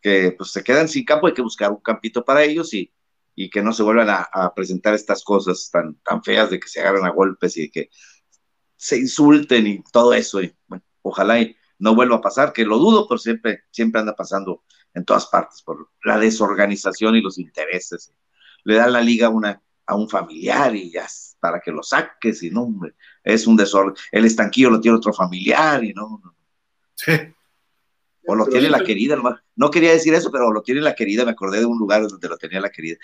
[0.00, 2.92] que pues, se quedan sin campo, hay que buscar un campito para ellos y,
[3.36, 6.80] y que no se vuelvan a, presentar estas cosas tan, tan feas de que se
[6.80, 7.90] agarren a golpes y que
[8.74, 10.42] se insulten y todo eso.
[10.42, 14.14] Y, bueno, ojalá y no vuelva a pasar, que lo dudo, pero siempre, siempre anda
[14.14, 14.62] pasando
[14.94, 18.12] en todas partes por la desorganización y los intereses.
[18.62, 21.08] Le da la liga una, a un familiar y ya
[21.40, 22.72] para que lo saques y no,
[23.24, 23.96] es un desorden.
[24.12, 26.20] El estanquillo lo tiene otro familiar y no.
[26.22, 26.36] no.
[26.94, 27.12] Sí.
[28.26, 29.16] O lo tiene la querida,
[29.56, 32.28] no quería decir eso, pero lo tiene la querida, me acordé de un lugar donde
[32.28, 32.96] lo tenía la querida.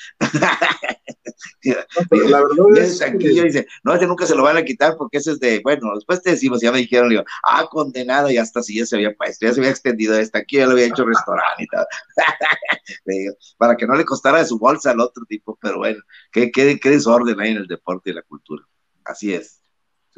[1.62, 3.18] la verdad es que...
[3.18, 6.22] dice, no, ese nunca se lo van a quitar porque ese es de, bueno, después
[6.22, 9.46] te decimos, ya me dijeron, digo, ah, condenado, y hasta si ya se había puesto,
[9.46, 11.66] ya se había extendido esta, aquí ya lo había hecho restaurante y
[13.58, 16.00] para que no le costara de su bolsa al otro tipo, pero bueno,
[16.30, 18.64] qué, qué, qué desorden hay en el deporte y la cultura.
[19.04, 19.57] Así es.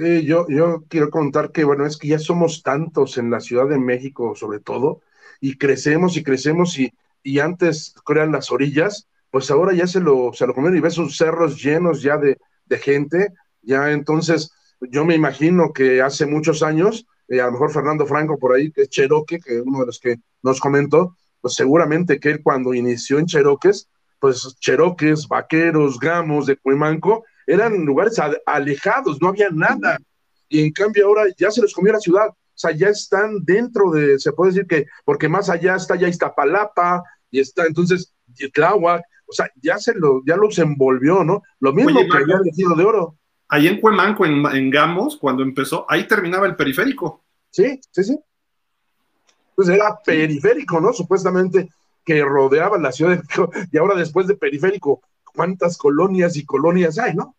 [0.00, 3.78] Yo, yo quiero contar que, bueno, es que ya somos tantos en la Ciudad de
[3.78, 5.02] México, sobre todo,
[5.40, 6.92] y crecemos y crecemos, y,
[7.22, 10.94] y antes crean las orillas, pues ahora ya se lo, se lo comieron y ves
[10.94, 16.62] sus cerros llenos ya de, de gente, ya entonces yo me imagino que hace muchos
[16.62, 19.86] años, eh, a lo mejor Fernando Franco por ahí, que es que es uno de
[19.86, 23.88] los que nos comentó, pues seguramente que él cuando inició en Cheroques,
[24.18, 28.16] pues Cheroques, Vaqueros, Gamos de Cuimanco, eran lugares
[28.46, 29.98] alejados, no había nada.
[30.48, 32.28] Y en cambio ahora ya se los comió la ciudad.
[32.28, 36.08] O sea, ya están dentro de, se puede decir que, porque más allá está ya
[36.08, 38.14] Iztapalapa, y está entonces
[38.52, 41.42] Tláhuac, o sea, ya se lo, ya los envolvió, ¿no?
[41.60, 43.16] Lo mismo que había elegido de oro.
[43.48, 47.24] Ahí en Cuemanco, en, Gamos, cuando empezó, ahí terminaba el periférico.
[47.50, 48.18] Sí, sí, sí.
[49.54, 50.92] Pues era periférico, ¿no?
[50.92, 51.68] Supuestamente
[52.04, 55.02] que rodeaba la ciudad de y ahora después de periférico,
[55.34, 57.36] ¿cuántas colonias y colonias hay, no?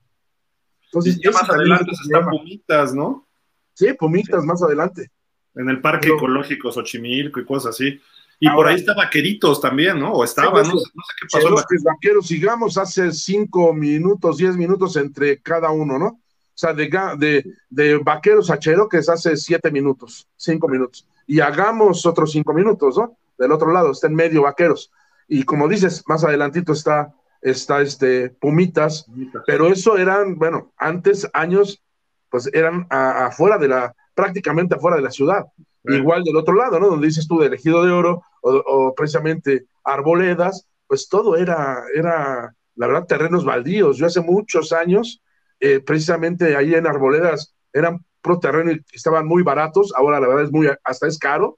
[0.86, 3.28] Entonces, ya más adelante están Pumitas, ¿no?
[3.74, 5.10] Sí, Pumitas más adelante.
[5.56, 8.00] En el Parque Ecológico Xochimilco y cosas así.
[8.40, 10.14] Y por ahí está Vaqueritos también, ¿no?
[10.14, 10.90] O estaba, no, sé
[11.20, 11.50] qué pasó.
[11.50, 16.08] Los vaqueros, sigamos, hace cinco minutos, diez minutos entre cada uno, ¿no?
[16.08, 21.08] O sea, de, de, de Vaqueros a Cheroques hace siete minutos, cinco minutos.
[21.28, 23.16] Y hagamos otros cinco minutos, ¿no?
[23.38, 24.92] Del otro lado, está en medio Vaqueros.
[25.28, 29.06] Y como dices, más adelantito está, está este Pumitas,
[29.46, 31.84] pero eso eran, bueno, antes, años,
[32.30, 35.46] pues eran afuera de la, prácticamente afuera de la ciudad.
[35.84, 36.90] Igual del otro lado, ¿no?
[36.90, 42.88] Donde dices tú de elegido de oro o, precisamente arboledas, pues todo era, era, la
[42.88, 43.98] verdad, terrenos baldíos.
[43.98, 45.22] Yo hace muchos años,
[45.60, 49.92] eh, precisamente ahí en arboledas, eran pro terreno y estaban muy baratos.
[49.96, 51.58] Ahora la verdad es muy, hasta es caro.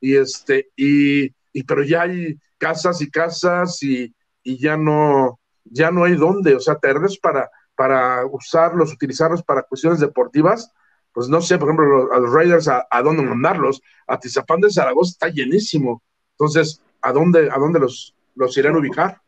[0.00, 4.14] Y este, y, y pero ya hay casas y casas y,
[4.46, 9.64] y ya no, ya no hay dónde, o sea, terrenos para, para usarlos, utilizarlos para
[9.64, 10.72] cuestiones deportivas,
[11.12, 13.80] pues no sé, por ejemplo, a los Raiders, a, dónde mandarlos.
[14.06, 16.02] A Tizapán de Zaragoza está llenísimo.
[16.32, 19.20] Entonces, ¿a dónde, a dónde los, los irán a ubicar?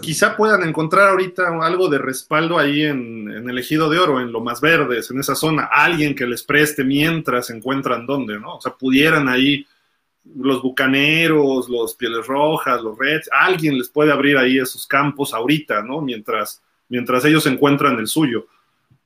[0.00, 4.40] quizá puedan encontrar ahorita algo de respaldo ahí en, el ejido de oro, en lo
[4.40, 8.56] más verdes, en esa zona, alguien que les preste mientras encuentran dónde, ¿no?
[8.56, 9.64] O sea, pudieran ahí
[10.24, 15.82] los bucaneros, los pieles rojas, los reds, alguien les puede abrir ahí esos campos ahorita,
[15.82, 16.00] ¿no?
[16.00, 18.46] Mientras, mientras ellos encuentran el suyo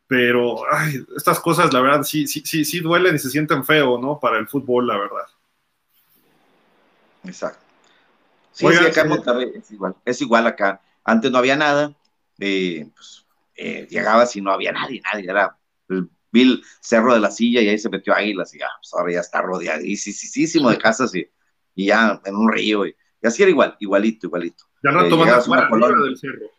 [0.07, 3.99] pero ay, estas cosas, la verdad, sí, sí, sí, sí duelen y se sienten feo,
[3.99, 4.21] ¿no?
[4.21, 5.27] Para el fútbol, la verdad.
[7.25, 7.61] Exacto.
[8.53, 10.81] Sí, sí, acá en Monterrey es igual, es igual acá.
[11.05, 11.93] Antes no había nada,
[12.39, 15.57] eh, pues, eh, llegabas y no había nadie, nadie, era
[15.89, 16.09] el
[16.81, 19.43] Cerro de la Silla y ahí se metió Águilas y ya, pues ahora ya está
[19.43, 21.27] rodeadísimo de casas y,
[21.75, 24.65] y ya en un río y, así era igual, igualito, igualito.
[24.83, 26.51] Ya no eh, una del cerro.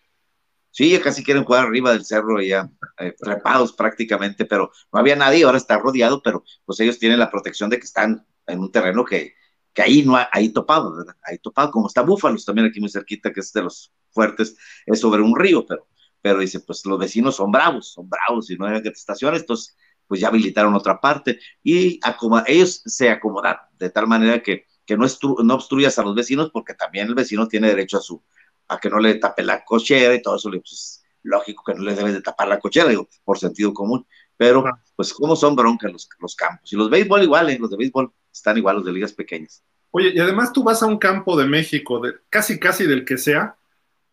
[0.71, 2.69] Sí, ya casi quieren jugar arriba del cerro, ya
[2.99, 7.32] eh, trepados prácticamente, pero no había nadie, ahora está rodeado, pero pues ellos tienen la
[7.32, 9.34] protección de que están en un terreno que,
[9.73, 11.15] que ahí no ahí topado, ¿verdad?
[11.23, 14.55] Ahí topado, como está Búfalos también aquí muy cerquita, que es de los fuertes,
[14.86, 15.88] es sobre un río, pero,
[16.22, 19.76] pero dice, pues los vecinos son bravos, son bravos y no hay estaciones, entonces
[20.07, 21.99] pues ya habilitaron otra parte y
[22.47, 25.05] ellos se acomodaron de tal manera que que no,
[25.43, 28.24] no obstruyas a los vecinos, porque también el vecino tiene derecho a su,
[28.70, 31.93] a que no le tape la cochera y todo eso, pues, lógico que no le
[31.93, 34.07] debes de tapar la cochera, digo, por sentido común,
[34.38, 34.63] pero
[34.95, 37.57] pues cómo son broncas los, los campos, y los béisbol igual, ¿eh?
[37.59, 39.61] los de béisbol están igual, los de ligas pequeñas.
[39.91, 43.18] Oye, y además tú vas a un campo de México, de, casi casi del que
[43.18, 43.57] sea,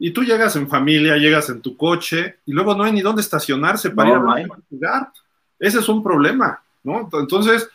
[0.05, 3.23] y tú llegas en familia, llegas en tu coche, y luego no hay ni dónde
[3.23, 5.13] estacionarse para ir a jugar.
[5.59, 7.09] Ese es un problema, ¿no?
[7.11, 7.71] Entonces,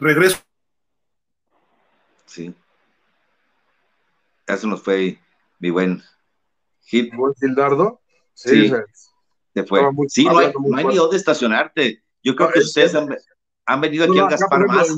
[0.00, 0.38] regreso.
[2.26, 2.52] Sí.
[4.48, 5.20] Eso nos fue
[5.60, 6.02] mi buen
[6.82, 7.12] Gil.
[7.14, 8.00] ¿Buen Gildardo?
[8.34, 8.68] Sí,
[9.54, 9.80] se fue.
[10.08, 10.52] Sí, no hay,
[10.86, 12.02] ni dónde estacionarte.
[12.24, 14.88] Yo creo que ustedes han, venido aquí a Gaspar más.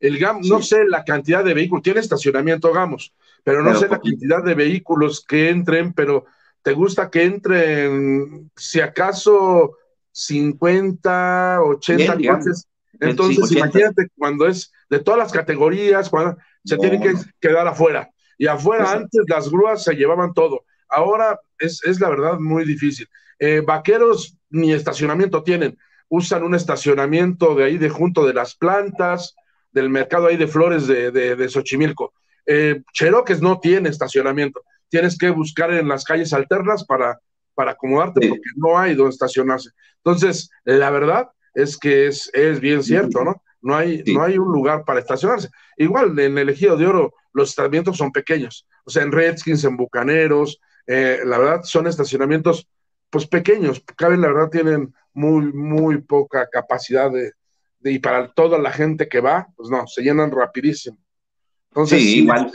[0.00, 3.98] El GAM, no sé la cantidad de vehículos, tiene estacionamiento GAMOS, pero no sé la
[3.98, 6.26] cantidad de vehículos que entren, pero
[6.62, 9.76] te gusta que entren, si acaso,
[10.12, 12.68] 50, 80 coches.
[13.00, 18.10] Entonces, imagínate cuando es de todas las categorías, cuando se tienen que quedar afuera.
[18.36, 20.64] Y afuera antes las grúas se llevaban todo.
[20.88, 23.08] Ahora es, es la verdad muy difícil.
[23.38, 25.78] Eh, vaqueros ni estacionamiento tienen.
[26.08, 29.36] Usan un estacionamiento de ahí de junto de las plantas,
[29.72, 32.12] del mercado ahí de flores de, de, Xochimilco.
[32.46, 34.62] Eh, Cheroques no tiene estacionamiento.
[34.88, 37.20] Tienes que buscar en las calles alternas para,
[37.54, 39.70] para acomodarte porque no hay donde estacionarse.
[39.96, 43.42] Entonces, la verdad es que es, es bien cierto, ¿no?
[43.60, 45.50] No hay, no hay un lugar para estacionarse.
[45.76, 48.66] Igual en el Ejido de Oro los estacionamientos son pequeños.
[48.84, 52.68] O sea, en Redskins, en Bucaneros, eh, la verdad son estacionamientos
[53.10, 53.82] pues pequeños.
[53.96, 57.32] Caben, la verdad, tienen muy, muy poca capacidad de,
[57.82, 60.98] y para toda la gente que va, pues no, se llenan rapidísimo.
[61.70, 62.52] Entonces, sí, igual.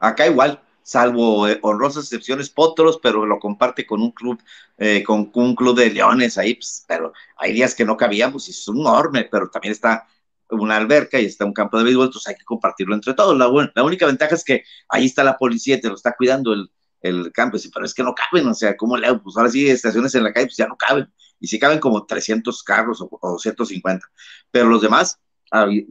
[0.00, 4.42] Acá igual, salvo eh, honrosas excepciones, Potros, pero lo comparte con un club,
[4.78, 8.50] eh, con un club de leones ahí, pues, pero hay días que no cabíamos y
[8.50, 10.06] es un enorme, pero también está
[10.50, 13.36] una alberca y está un campo de béisbol, entonces hay que compartirlo entre todos.
[13.36, 16.70] La, la única ventaja es que ahí está la policía, te lo está cuidando el,
[17.04, 20.14] el campo, pero es que no caben, o sea, ¿cómo le Pues ahora sí, estaciones
[20.14, 21.06] en la calle, pues ya no caben
[21.44, 24.06] y si caben como 300 carros o, 150,
[24.50, 25.20] pero los demás,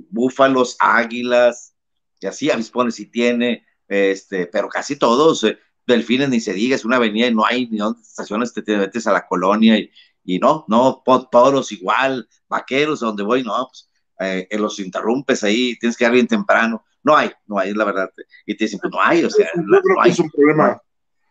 [0.09, 1.75] búfalos, águilas,
[2.19, 6.85] y así, avispones si tiene, este, pero casi todos, eh, delfines ni se diga, es
[6.85, 9.91] una avenida y no hay ni donde estaciones, te, metes a la colonia y,
[10.23, 13.91] y no, no, toros igual, vaqueros, donde voy, no, pues
[14.21, 18.09] eh, los interrumpes ahí, tienes que ir bien temprano, no hay, no hay, la verdad,
[18.47, 20.09] y te dicen, pues no hay, o sea, no, hay.
[20.09, 20.81] Es un problema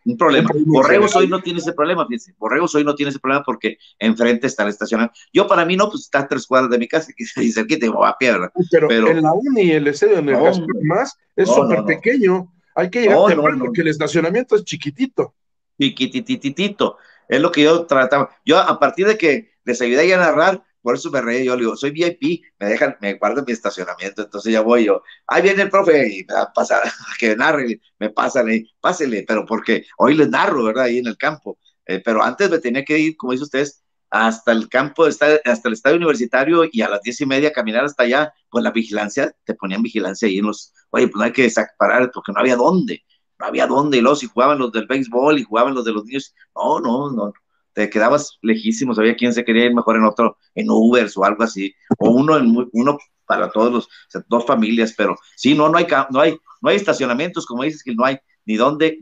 [0.04, 0.50] un problema.
[0.66, 2.34] Borregos hoy no tiene ese problema, fíjense.
[2.38, 5.10] Borregos hoy no tiene ese problema porque enfrente está la estación.
[5.32, 8.10] Yo para mí no, pues está a tres cuadras de mi casa y cerquita va
[8.10, 8.52] a piedra.
[8.70, 12.52] Pero, pero, en la uni, el estadio en el más es súper pequeño.
[12.74, 15.34] Hay que llegar temprano porque el estacionamiento es chiquitito.
[15.78, 16.96] Chiquitititito.
[17.28, 18.30] Es lo que yo trataba.
[18.44, 21.62] Yo, a partir de que les ayudé a narrar, por eso me reí, yo le
[21.62, 25.62] digo, soy VIP, me dejan, me guardo mi estacionamiento, entonces ya voy yo, ahí viene
[25.62, 26.82] el profe y me va a pasar,
[27.18, 30.84] que narre, me pásale, pásele, pero porque hoy les narro, ¿verdad?
[30.84, 34.52] Ahí en el campo, eh, pero antes me tenía que ir, como dice ustedes, hasta
[34.52, 38.32] el campo, hasta el estadio universitario y a las diez y media caminar hasta allá,
[38.50, 42.10] pues la vigilancia, te ponían vigilancia ahí en los, oye, pues no hay que separar
[42.12, 43.02] porque no había dónde,
[43.38, 46.04] no había dónde, y luego si jugaban los del béisbol y jugaban los de los
[46.04, 47.32] niños, no, no, no,
[47.72, 51.42] te quedabas lejísimo, sabía quién se quería ir mejor en otro, en Ubers o algo
[51.42, 55.86] así, o uno, en, uno para todos los, dos familias, pero sí, no, no hay,
[56.10, 58.98] no hay, no hay estacionamientos, como dices que no hay ni dónde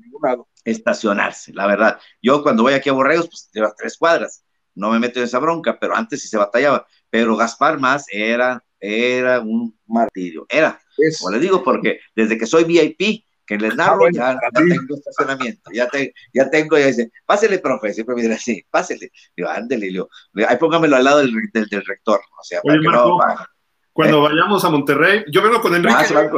[0.64, 1.98] estacionarse, la verdad.
[2.22, 4.44] Yo cuando voy aquí a Borregos, pues llevas tres cuadras,
[4.74, 8.62] no me meto en esa bronca, pero antes sí se batallaba, pero Gaspar más era,
[8.78, 10.80] era un martirio, era,
[11.18, 15.88] como le digo, porque desde que soy VIP, que les narro, ya, tengo estacionamiento, ya,
[16.32, 20.09] ya tengo, ya dice, pásele, profe, siempre me dice así, pásele, digo, ándele, digo,
[20.46, 23.18] ahí póngamelo al lado del, del, rector, o sea, para que no,
[23.92, 24.30] cuando ¿Eh?
[24.30, 25.96] vayamos a Monterrey, yo vengo con Enrique.
[25.98, 26.30] Ah, se, van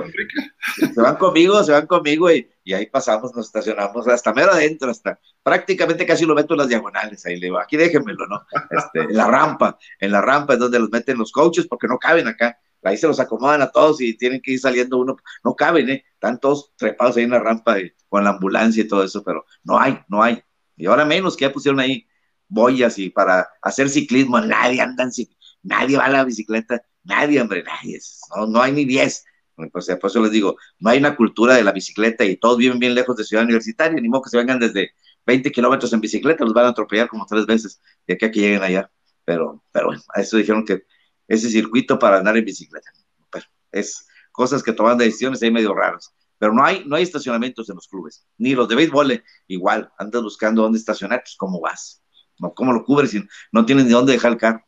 [0.95, 4.91] se, van conmigo, se van conmigo y, y, ahí pasamos, nos estacionamos hasta mero adentro,
[4.91, 8.47] hasta prácticamente casi lo meto en las diagonales, ahí le digo, aquí déjenmelo, ¿no?
[8.71, 11.99] Este, en la rampa, en la rampa es donde los meten los coaches porque no
[11.99, 15.55] caben acá, ahí se los acomodan a todos y tienen que ir saliendo uno, no
[15.55, 16.05] caben, ¿eh?
[16.15, 17.77] Están todos trepados ahí en la rampa
[18.09, 20.43] con la ambulancia y todo eso, pero no hay, no hay.
[20.77, 22.07] Y ahora menos que ya pusieron ahí
[22.49, 25.09] boyas y para hacer ciclismo, nadie anda
[25.63, 27.99] nadie va a la bicicleta, nadie, hombre, nadie,
[28.37, 29.25] no, no hay ni 10.
[29.71, 32.79] Pues, por eso les digo, no hay una cultura de la bicicleta y todos viven
[32.79, 34.93] bien lejos de Ciudad Universitaria, ni modo que se vengan desde
[35.27, 38.41] 20 kilómetros en bicicleta, los van a atropellar como tres veces de aquí a que
[38.41, 38.91] lleguen allá.
[39.25, 40.83] Pero, pero bueno, a eso dijeron que
[41.29, 42.91] ese circuito para andar en bicicleta.
[43.31, 46.13] Pero es cosas que toman decisiones ahí medio raras.
[46.39, 49.93] Pero no hay, no hay estacionamientos en los clubes, ni los de béisbol, eh, igual,
[49.97, 52.03] andas buscando dónde estacionar, pues cómo vas,
[52.41, 54.65] no, cómo lo cubres si no tienes ni dónde dejar el carro.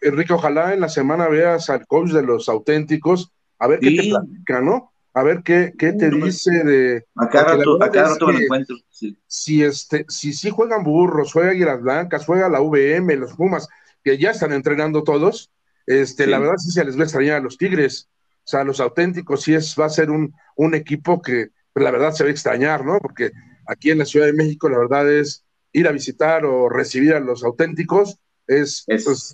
[0.00, 4.08] Enrique, ojalá en la semana veas al coach de los auténticos a ver qué te
[4.08, 4.92] platica, ¿no?
[5.12, 7.04] A ver qué, qué te dice de.
[7.16, 8.76] Acá rato, acá rato me lo encuentro.
[8.88, 9.18] Sí.
[9.26, 13.68] Si este, si sí juegan burros, juega Águilas Blancas, juega la VM, los Pumas,
[14.02, 15.50] que ya están entrenando todos,
[15.86, 18.08] este, la verdad sí se les va a extrañar a los Tigres.
[18.38, 21.90] O sea, los auténticos sí es, va a ser un, un equipo que pues, la
[21.90, 22.98] verdad se va a extrañar, ¿no?
[22.98, 23.32] Porque
[23.66, 27.20] aquí en la Ciudad de México la verdad es ir a visitar o recibir a
[27.20, 28.18] los auténticos
[28.50, 29.32] es, es, pues,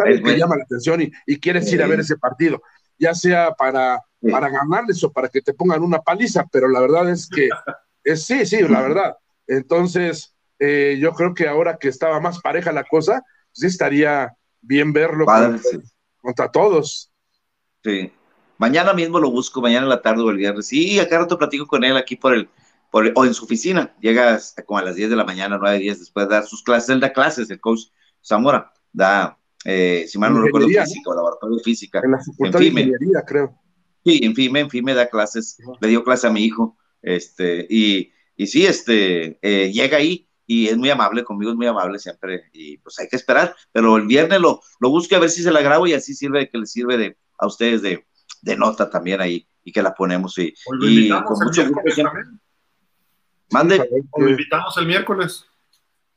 [0.00, 2.62] algo que llama la atención y, y quieres ir a ver ese partido,
[2.98, 4.00] ya sea para,
[4.30, 7.48] para ganarles o para que te pongan una paliza, pero la verdad es que
[8.04, 9.16] es, sí, sí, la verdad.
[9.46, 13.22] Entonces, eh, yo creo que ahora que estaba más pareja la cosa,
[13.54, 15.24] sí estaría bien verlo
[16.20, 17.10] contra, todos.
[17.82, 18.12] Sí.
[18.58, 20.66] Mañana mismo lo busco, mañana en la tarde o el viernes.
[20.66, 22.48] Sí, acá rato platico con él aquí por el,
[22.90, 23.94] por o en su oficina.
[24.00, 26.62] Llega hasta como a las 10 de la mañana, 9, 10 después de dar sus
[26.62, 26.90] clases.
[26.90, 27.80] Él da clases, el coach
[28.24, 32.00] Zamora da, eh, si mal no recuerdo, física, o laboratorio de física.
[32.02, 33.60] En la facultad de ingeniería, creo.
[34.04, 38.12] Sí, en FIME, en FIME da clases, le dio clase a mi hijo, este, y,
[38.36, 42.50] y sí, este, eh, llega ahí y es muy amable, conmigo es muy amable siempre,
[42.52, 45.50] y pues hay que esperar, pero el viernes lo, lo busco a ver si se
[45.50, 48.06] la grabo y así sirve, que le sirve de, a ustedes de,
[48.42, 52.10] de nota también ahí, y que la ponemos, y, y con mucho gusto
[53.50, 53.88] Mande.
[54.16, 55.44] Lo invitamos el miércoles.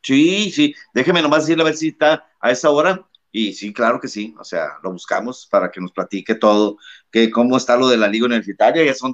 [0.01, 3.07] Sí, sí, déjeme nomás decirle a ver si está a esa hora.
[3.30, 6.78] Y sí, claro que sí, o sea, lo buscamos para que nos platique todo,
[7.11, 9.13] que cómo está lo de la liga universitaria, ya son,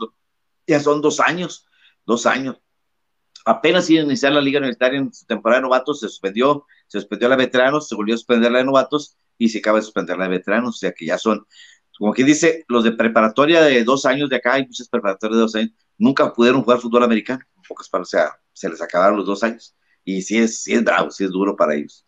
[0.67, 1.67] ya son dos años,
[2.05, 2.57] dos años.
[3.45, 6.99] Apenas iba a iniciar la liga universitaria en su temporada de novatos, se suspendió, se
[6.99, 9.83] suspendió la de veteranos, se volvió a suspender la de novatos y se acaba de
[9.83, 11.45] suspender la de veteranos, o sea que ya son,
[11.97, 15.41] como quien dice, los de preparatoria de dos años de acá, hay muchas preparatorias de
[15.41, 19.25] dos años, nunca pudieron jugar fútbol americano, pocas para, o sea, se les acabaron los
[19.25, 19.75] dos años
[20.05, 22.05] y sí es, sí es bravo, sí es duro para ellos.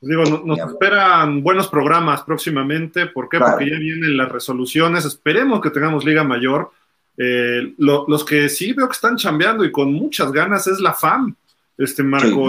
[0.00, 3.06] Pues digo, nos esperan buenos programas próximamente.
[3.06, 3.38] ¿Por qué?
[3.38, 5.06] Porque ya vienen las resoluciones.
[5.06, 6.72] Esperemos que tengamos Liga Mayor.
[7.16, 11.34] Eh, los que sí veo que están chambeando y con muchas ganas es la FAM.
[11.76, 12.46] Este Marco.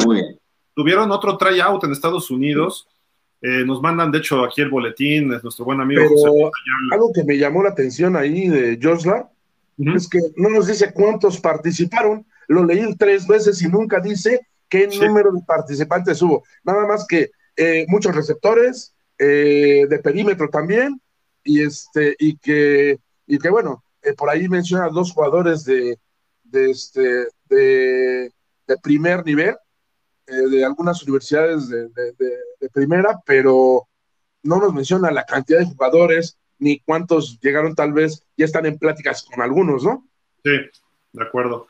[0.75, 2.87] tuvieron otro tryout en Estados Unidos.
[3.41, 6.49] Eh, nos mandan, de hecho, aquí el boletín, es nuestro buen amigo José
[6.91, 9.29] Algo que me llamó la atención ahí de Josla
[9.77, 12.25] es que no nos dice cuántos participaron.
[12.47, 16.43] Lo leí tres veces y nunca dice qué número de participantes hubo.
[16.63, 21.01] Nada más que eh, muchos receptores, eh, de perímetro también,
[21.43, 25.97] y, este, y, que, y que bueno, eh, por ahí menciona dos jugadores de,
[26.43, 28.31] de, este, de,
[28.81, 29.55] primer nivel,
[30.27, 33.87] de algunas universidades de, de, primera, pero
[34.43, 38.79] no nos menciona la cantidad de jugadores ni cuántos llegaron tal vez, ya están en
[38.79, 40.07] pláticas con algunos, ¿no?
[40.43, 40.57] Sí,
[41.11, 41.67] de acuerdo.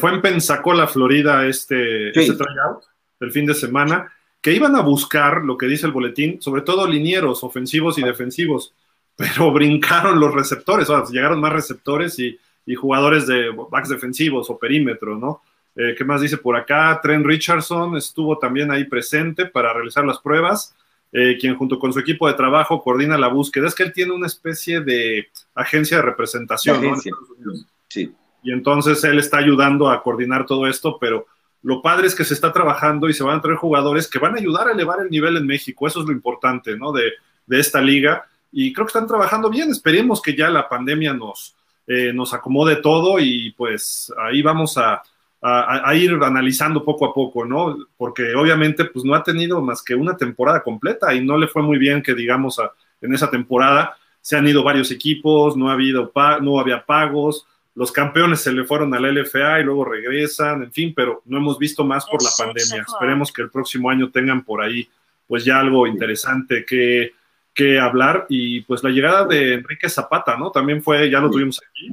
[0.00, 2.84] Fue en Pensacola, Florida, este, este tryout
[3.20, 6.86] el fin de semana, que iban a buscar lo que dice el boletín, sobre todo
[6.86, 8.74] linieros ofensivos y defensivos,
[9.16, 12.38] pero brincaron los receptores, o sea, llegaron más receptores y,
[12.76, 15.42] jugadores de backs defensivos o perímetro, ¿no?
[15.76, 16.98] Eh, ¿Qué más dice por acá?
[17.02, 20.74] Trent Richardson estuvo también ahí presente para realizar las pruebas,
[21.12, 23.66] eh, quien junto con su equipo de trabajo coordina la búsqueda.
[23.66, 26.96] Es que él tiene una especie de agencia de representación, ¿no?
[27.88, 28.10] Sí
[28.44, 31.26] y entonces él está ayudando a coordinar todo esto, pero
[31.62, 34.34] lo padre es que se está trabajando y se van a traer jugadores que van
[34.34, 36.92] a ayudar a elevar el nivel en México, eso es lo importante, ¿no?
[36.92, 37.10] De,
[37.48, 38.26] esta liga,
[38.56, 41.56] y creo que están trabajando bien, esperemos que ya la pandemia nos,
[41.88, 45.02] eh, nos acomode todo y pues ahí vamos a,
[45.94, 47.76] ir analizando poco a poco, ¿no?
[47.98, 51.62] Porque obviamente pues no ha tenido más que una temporada completa y no le fue
[51.62, 52.58] muy bien que digamos
[53.02, 57.92] en esa temporada se han ido varios equipos, no ha habido no había pagos, los
[57.92, 61.58] campeones se le fueron a la LFA y luego regresan, en fin, pero no hemos
[61.58, 62.82] visto más por la pandemia.
[62.86, 64.88] Esperemos que el próximo año tengan por ahí
[65.26, 67.12] pues ya algo interesante que,
[67.54, 70.50] que hablar y pues la llegada de Enrique Zapata, ¿no?
[70.50, 71.88] También fue, ya lo tuvimos aquí.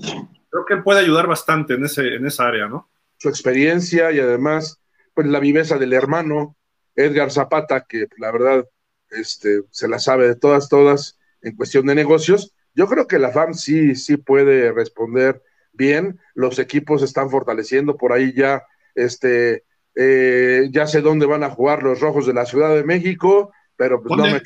[0.49, 2.89] Creo que él puede ayudar bastante en, ese, en esa área, ¿no?
[3.18, 4.82] Su experiencia y además
[5.14, 6.55] pues la viveza del hermano
[6.95, 8.66] Edgar Zapata, que la verdad
[9.09, 12.55] este, se la sabe de todas, todas en cuestión de negocios.
[12.74, 15.43] Yo creo que la FAM sí, sí puede responder
[15.74, 18.64] bien, los equipos están fortaleciendo por ahí ya,
[18.95, 23.51] este, eh, ya sé dónde van a jugar los rojos de la Ciudad de México,
[23.82, 24.40] pero pues no me,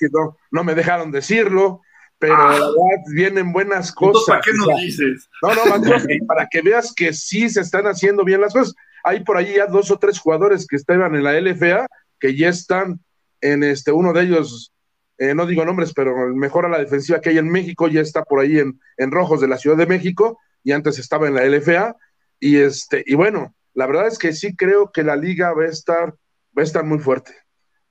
[0.49, 1.81] no, me dejaron decirlo,
[2.17, 2.71] pero ah.
[3.13, 4.23] vienen buenas cosas.
[4.25, 5.29] ¿Para qué nos dices?
[5.41, 5.83] No, no,
[6.27, 8.73] para que veas que sí se están haciendo bien las cosas.
[9.03, 11.85] Hay por ahí ya dos o tres jugadores que estaban en la LFA,
[12.17, 13.01] que ya están
[13.41, 14.71] en este, uno de ellos,
[15.17, 18.23] eh, no digo nombres, pero mejor a la defensiva que hay en México, ya está
[18.23, 21.43] por ahí en, en rojos de la Ciudad de México, y antes estaba en la
[21.45, 21.97] LFA.
[22.39, 25.67] Y, este, y bueno, la verdad es que sí creo que la liga va a
[25.67, 26.11] estar,
[26.57, 27.33] va a estar muy fuerte.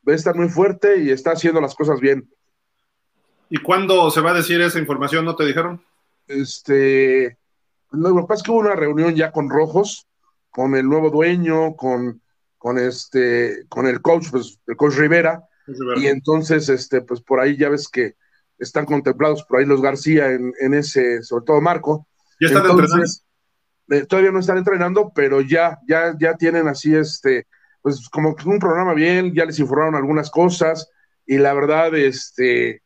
[0.06, 2.28] Va a estar muy fuerte y está haciendo las cosas bien.
[3.48, 5.24] ¿Y cuándo se va a decir esa información?
[5.24, 5.82] ¿No te dijeron?
[6.28, 7.38] este,
[7.90, 10.06] lo que pasa es que hubo una reunión ya con Rojos,
[10.50, 12.22] con el nuevo dueño, con,
[12.58, 15.44] con este, con el coach, pues, el coach Rivera,
[15.96, 18.16] y entonces, este, pues por ahí ya ves que
[18.58, 22.06] están contemplados por ahí los García en, en ese, sobre todo Marco.
[22.38, 23.06] ¿Ya están entrenando?
[23.90, 27.46] Eh, todavía no están entrenando, pero ya, ya, ya tienen así, este,
[27.84, 30.90] pues como un programa bien, ya les informaron algunas cosas,
[31.26, 32.80] y la verdad, este,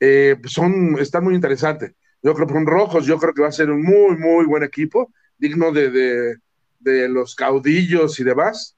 [0.00, 1.92] eh, pues, son, están muy interesantes.
[2.20, 4.64] Yo creo que con Rojos, yo creo que va a ser un muy, muy buen
[4.64, 6.36] equipo, digno de, de,
[6.80, 8.76] de los caudillos y demás.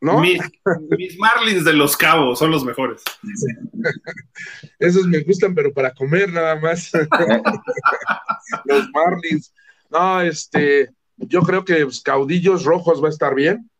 [0.00, 0.20] ¿No?
[0.20, 0.40] Mis,
[0.98, 3.04] mis, Marlins de los Cabos son los mejores.
[4.80, 6.90] Esos me gustan, pero para comer nada más.
[8.64, 9.54] los Marlins.
[9.88, 13.70] No, este, yo creo que los caudillos rojos va a estar bien.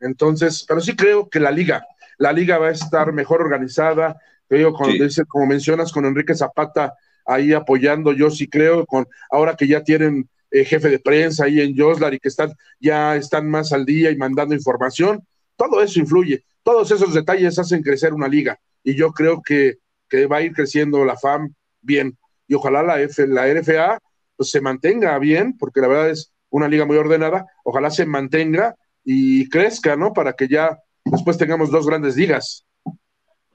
[0.00, 1.86] Entonces, pero sí creo que la liga,
[2.18, 4.20] la liga va a estar mejor organizada.
[4.48, 4.98] Creo, sí.
[4.98, 6.94] dice, como mencionas, con Enrique Zapata
[7.26, 11.60] ahí apoyando, yo sí creo, con ahora que ya tienen eh, jefe de prensa ahí
[11.60, 15.24] en Joslar y que están, ya están más al día y mandando información,
[15.56, 19.76] todo eso influye, todos esos detalles hacen crecer una liga y yo creo que,
[20.08, 24.00] que va a ir creciendo la FAM bien y ojalá la, F, la RFA
[24.36, 28.74] pues, se mantenga bien, porque la verdad es una liga muy ordenada, ojalá se mantenga
[29.04, 30.12] y crezca, ¿no?
[30.12, 32.64] Para que ya después tengamos dos grandes ligas.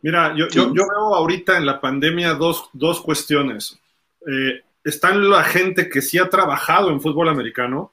[0.02, 0.58] Mira, yo, sí.
[0.58, 3.80] yo, yo, veo ahorita en la pandemia dos, dos cuestiones.
[4.28, 7.92] Eh, están la gente que sí ha trabajado en fútbol americano,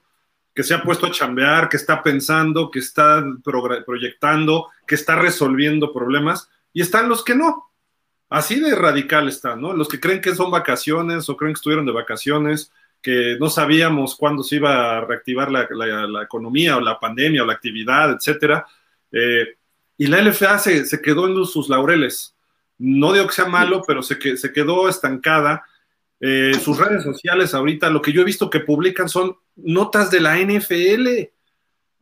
[0.53, 5.91] que se ha puesto a chambear, que está pensando, que está proyectando, que está resolviendo
[5.91, 7.71] problemas, y están los que no.
[8.29, 9.73] Así de radical están, ¿no?
[9.73, 12.71] Los que creen que son vacaciones o creen que estuvieron de vacaciones,
[13.03, 15.67] que no sabíamos cuándo se iba a reactivar la,
[16.07, 18.65] la, economía o la pandemia o la actividad, etcétera.
[19.11, 19.57] Eh,
[19.97, 22.33] y la LFA se, se, quedó en sus laureles.
[22.77, 25.65] No digo que sea malo, pero se, que, se quedó estancada.
[26.21, 30.21] Eh, sus redes sociales ahorita, lo que yo he visto que publican son notas de
[30.21, 31.29] la NFL.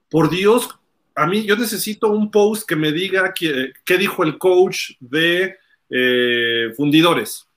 [0.07, 0.69] Por Dios,
[1.15, 5.57] a mí yo necesito un post que me diga qué, qué dijo el coach de
[5.89, 7.47] eh, fundidores,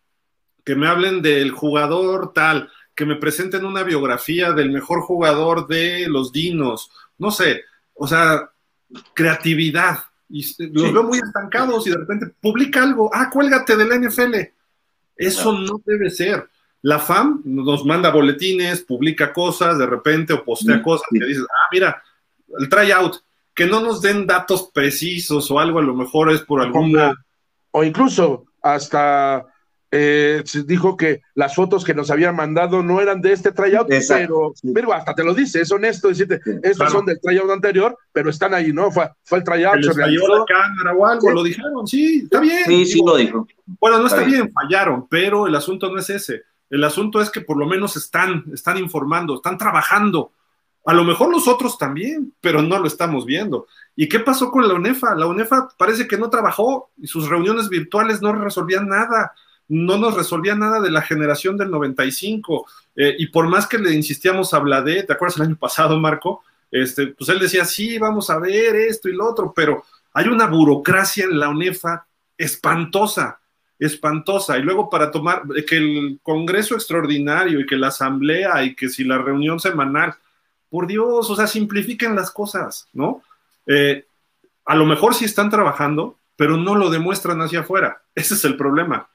[0.64, 6.06] que me hablen del jugador tal, que me presenten una biografía del mejor jugador de
[6.08, 7.62] los Dinos, no sé,
[7.94, 8.50] o sea,
[9.14, 9.98] creatividad.
[10.28, 10.42] Y
[10.72, 10.92] los sí.
[10.92, 14.34] veo muy estancados y de repente publica algo, ah, cuélgate de la NFL.
[15.16, 15.60] Eso no.
[15.60, 16.48] no debe ser.
[16.82, 20.82] La FAM nos manda boletines, publica cosas de repente o postea sí.
[20.82, 22.02] cosas que dices, ah, mira,
[22.58, 23.16] el tryout,
[23.54, 27.14] que no nos den datos precisos o algo, a lo mejor es por alguna.
[27.70, 29.46] O incluso hasta
[29.96, 34.52] eh, dijo que las fotos que nos habían mandado no eran de este tryout, pero,
[34.74, 36.90] pero, hasta te lo dice, es honesto decirte, estos claro.
[36.90, 38.90] son del tryout anterior, pero están ahí, ¿no?
[38.90, 39.84] Fue, fue el tryout.
[39.84, 41.34] Se realizó la cámara o algo, sí.
[41.34, 42.64] lo dijeron, sí, está bien.
[42.66, 43.46] Sí, sí lo dijo.
[43.78, 44.42] Bueno, no está, está bien.
[44.46, 46.42] bien, fallaron, pero el asunto no es ese.
[46.70, 50.32] El asunto es que por lo menos están, están informando, están trabajando.
[50.86, 53.68] A lo mejor nosotros también, pero no lo estamos viendo.
[53.94, 55.14] ¿Y qué pasó con la UNEFA?
[55.14, 59.32] La UNEFA parece que no trabajó y sus reuniones virtuales no resolvían nada
[59.68, 62.66] no nos resolvía nada de la generación del 95.
[62.96, 66.42] Eh, y por más que le insistíamos a Blade, ¿te acuerdas el año pasado, Marco?
[66.70, 70.46] Este, pues él decía, sí, vamos a ver esto y lo otro, pero hay una
[70.46, 72.06] burocracia en la UNEFA
[72.36, 73.38] espantosa,
[73.78, 74.58] espantosa.
[74.58, 78.88] Y luego para tomar, eh, que el Congreso extraordinario y que la Asamblea y que
[78.88, 80.14] si la reunión semanal,
[80.68, 83.22] por Dios, o sea, simplifiquen las cosas, ¿no?
[83.66, 84.06] Eh,
[84.64, 88.02] a lo mejor sí están trabajando, pero no lo demuestran hacia afuera.
[88.14, 89.08] Ese es el problema.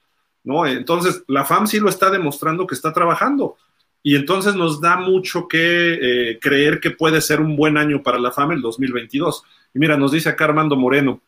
[0.44, 0.66] ¿No?
[0.66, 3.56] Entonces, la FAM sí lo está demostrando que está trabajando.
[4.02, 8.18] Y entonces nos da mucho que eh, creer que puede ser un buen año para
[8.18, 9.42] la FAM el 2022.
[9.74, 11.20] Y mira, nos dice acá Armando Moreno,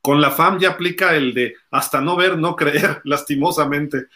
[0.00, 4.06] con la FAM ya aplica el de hasta no ver, no creer, lastimosamente.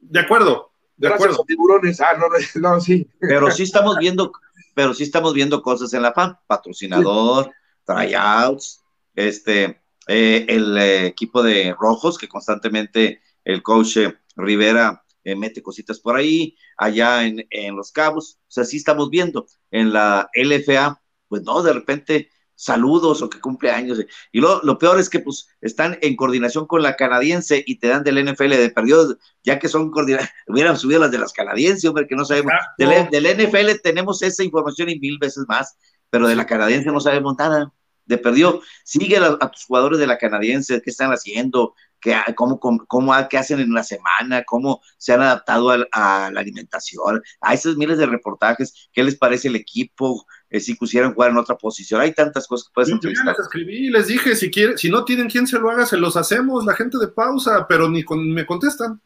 [0.00, 1.44] De acuerdo, de Gracias acuerdo.
[1.46, 2.00] tiburones.
[2.00, 2.26] Ah, no,
[2.60, 3.06] no, sí.
[3.20, 4.32] Pero sí estamos viendo,
[4.74, 7.50] pero sí estamos viendo cosas en la FAM, patrocinador, sí.
[7.84, 8.82] tryouts,
[9.14, 13.98] este, eh, el eh, equipo de rojos que constantemente el coach
[14.36, 19.10] Rivera eh, mete cositas por ahí, allá en, en, Los Cabos, o sea, sí estamos
[19.10, 19.46] viendo.
[19.70, 23.98] En la LFA, pues no, de repente saludos o que cumple años.
[24.32, 27.88] Y lo, lo peor es que pues están en coordinación con la canadiense y te
[27.88, 31.88] dan del NFL de perdido, ya que son coordinadas, hubieran subido las de las canadienses,
[31.88, 32.52] hombre, que no sabemos.
[32.76, 35.76] Del, del NFL tenemos esa información y mil veces más,
[36.10, 37.72] pero de la canadiense no sabemos nada
[38.08, 42.58] de perdió, sigue a, a, tus jugadores de la canadiense, qué están haciendo, qué, cómo,
[42.58, 47.22] cómo, cómo, qué hacen en la semana, cómo se han adaptado a, a, la alimentación,
[47.40, 51.36] a esos miles de reportajes, qué les parece el equipo, eh, si quisieran jugar en
[51.36, 53.26] otra posición, hay tantas cosas que puedes entrevistar.
[53.26, 55.98] Yo les escribí, les dije, si, quiere, si no tienen quien se lo haga, se
[55.98, 59.00] los hacemos, la gente de pausa, pero ni con, me contestan.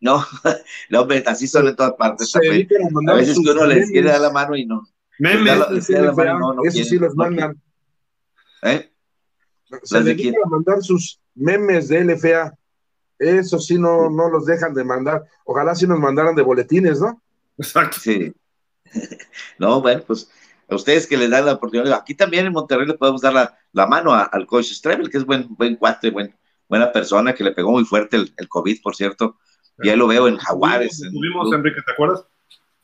[0.00, 0.24] No,
[0.90, 2.34] no, así son en todas partes.
[2.36, 4.86] a, veces que uno les quiere dar la mano y no.
[5.18, 7.60] Memes, eso sí los mandan.
[8.62, 8.90] ¿Eh?
[9.84, 12.54] Se dedican a mandar sus memes de LFA.
[13.18, 15.24] Eso sí, no, no los dejan de mandar.
[15.44, 17.22] Ojalá sí nos mandaran de boletines, ¿no?
[17.58, 17.98] Exacto.
[18.00, 18.32] Sí.
[19.58, 20.30] No, bueno, pues
[20.68, 21.92] a ustedes que les dan la oportunidad.
[21.92, 23.32] Aquí también en Monterrey le podemos dar
[23.72, 26.34] la, mano al coach Strebel, que es buen, buen cuate, buen,
[26.68, 29.38] buena persona, que le pegó muy fuerte el, el COVID, por cierto.
[29.82, 31.02] Y ahí lo veo en Jaguares.
[31.02, 32.24] Estuvimos, Enrique, ¿te acuerdas?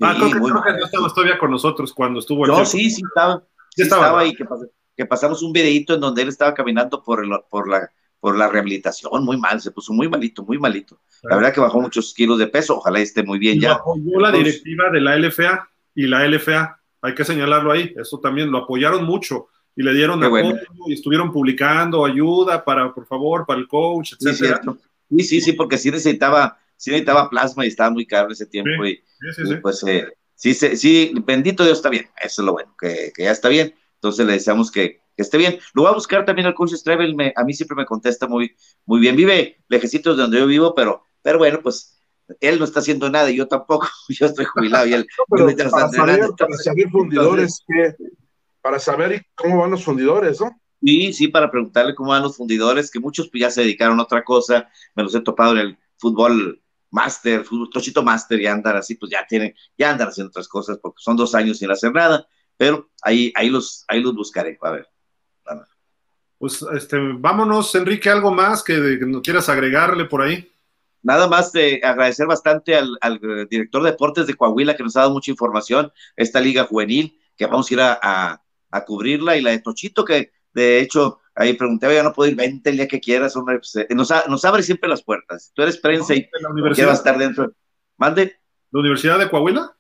[0.01, 3.44] ah, creo que, no estabas todavía con nosotros cuando estuvo el No, sí, sí estaba.
[3.74, 7.68] Sí estaba, ahí, que, pasamos un videito en donde él estaba caminando por, el, por
[7.68, 7.90] la
[8.21, 11.01] por la rehabilitación, muy mal, se puso muy malito, muy malito.
[11.23, 13.73] La verdad que bajó muchos kilos de peso, ojalá esté muy bien ya.
[13.73, 18.51] Apoyó la directiva de la LFA y la LFA, hay que señalarlo ahí, eso también
[18.51, 20.55] lo apoyaron mucho y le dieron apoyo
[20.87, 24.61] y estuvieron publicando ayuda para, por favor, para el coach, etcétera.
[25.09, 28.85] Sí, sí, sí, porque sí necesitaba, sí necesitaba plasma y estaba muy caro ese tiempo
[28.85, 29.03] y,
[29.62, 33.31] pues eh, sí, sí, bendito Dios está bien, eso es lo bueno, que, que ya
[33.31, 33.75] está bien.
[33.95, 35.58] Entonces le deseamos que, esté bien.
[35.74, 38.54] Lo voy a buscar también al coach Strevel, a mí siempre me contesta muy,
[38.86, 39.16] muy bien.
[39.16, 42.00] Vive lejecitos de donde yo vivo, pero, pero bueno, pues
[42.40, 46.20] él no está haciendo nada y yo tampoco, yo estoy jubilado y él para, saber,
[46.38, 47.64] para saber fundidores,
[48.61, 50.61] para saber cómo van los fundidores, ¿no?
[50.82, 54.04] Sí, sí, para preguntarle cómo van los fundidores, que muchos pues, ya se dedicaron a
[54.04, 58.76] otra cosa, me los he topado en el fútbol máster, fútbol tochito máster y andan
[58.76, 61.92] así, pues ya tienen, ya andan haciendo otras cosas porque son dos años sin hacer
[61.92, 64.88] nada, pero ahí, ahí los, ahí los buscaré, a ver.
[66.41, 68.72] Pues este, vámonos, Enrique, algo más que,
[69.07, 70.51] no quieras agregarle por ahí.
[71.03, 72.99] Nada más de agradecer bastante al,
[73.51, 77.45] director de deportes de Coahuila que nos ha dado mucha información, esta liga juvenil, que
[77.45, 78.43] vamos a ir a,
[78.86, 82.70] cubrirla, y la de Tochito, que de hecho ahí pregunté, ya no puedo ir, vente
[82.70, 85.53] el día que quieras, hombre, pues, eh, nos, nos, abre siempre las puertas.
[85.55, 87.53] Tú eres prensa y quieres estar dentro.
[87.99, 88.34] Mande.
[88.70, 89.76] ¿La Universidad de Coahuila?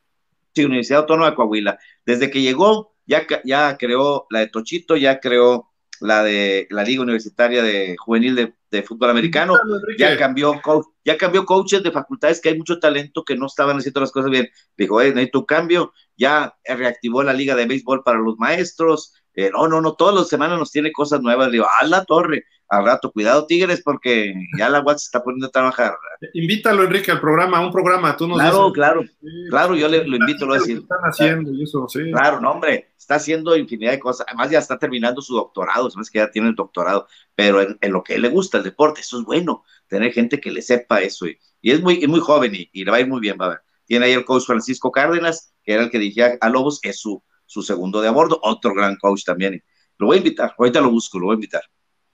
[0.54, 1.78] Sí, Universidad Autónoma de Coahuila.
[2.04, 5.69] Desde que llegó, ya, ya creó la de Tochito, ya creó
[6.00, 8.34] la de la Liga Universitaria de Juvenil
[8.70, 9.58] de, Fútbol Americano,
[9.98, 10.60] ya cambió,
[11.04, 14.30] ya cambió coaches de facultades que hay mucho talento que no estaban haciendo las cosas
[14.30, 14.48] bien.
[14.76, 19.50] Dijo, eh, necesito un cambio, ya reactivó la Liga de Béisbol para los maestros, eh,
[19.52, 21.48] no, no, no, todas las semanas nos tiene cosas nuevas.
[21.48, 25.22] Le digo, a la torre, al rato, cuidado Tigres, porque ya la UAT se está
[25.22, 25.94] poniendo a trabajar.
[26.34, 29.04] Invítalo, Enrique, al programa, a un programa, tú nos Claro, claro,
[29.50, 30.78] claro, yo le, lo invito, lo decir.
[30.78, 32.10] Están haciendo y eso, sí.
[32.12, 34.26] Claro, no, hombre, está haciendo infinidad de cosas.
[34.28, 38.02] Además, ya está terminando su doctorado, sabes que ya tiene el doctorado, pero en, lo
[38.02, 41.26] que le gusta el deporte, eso es bueno, tener gente que le sepa eso.
[41.26, 43.60] Y, es muy, muy joven y, le va a ir muy bien, va a ver.
[43.84, 47.22] Tiene ahí el coach Francisco Cárdenas, que era el que dirigía a Lobos, es su
[47.50, 49.60] su segundo de a bordo, otro gran coach también.
[49.98, 51.62] Lo voy a invitar, ahorita lo busco, lo voy a invitar.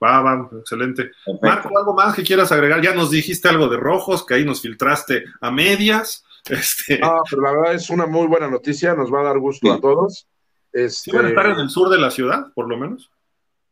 [0.03, 1.11] Va, va, excelente.
[1.41, 2.81] Marco, ¿algo más que quieras agregar?
[2.81, 6.23] Ya nos dijiste algo de rojos, que ahí nos filtraste a medias.
[6.49, 6.97] Este...
[7.03, 9.81] Ah, pero la verdad es una muy buena noticia, nos va a dar gusto a
[9.81, 10.29] todos.
[10.71, 11.13] Este...
[11.13, 13.11] van a estar en el sur de la ciudad, por lo menos?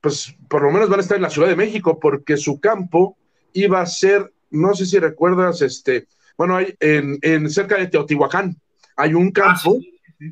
[0.01, 3.17] Pues por lo menos van a estar en la Ciudad de México, porque su campo
[3.53, 8.59] iba a ser, no sé si recuerdas, este, bueno, hay en, en cerca de Teotihuacán,
[8.97, 9.79] hay un ah, campo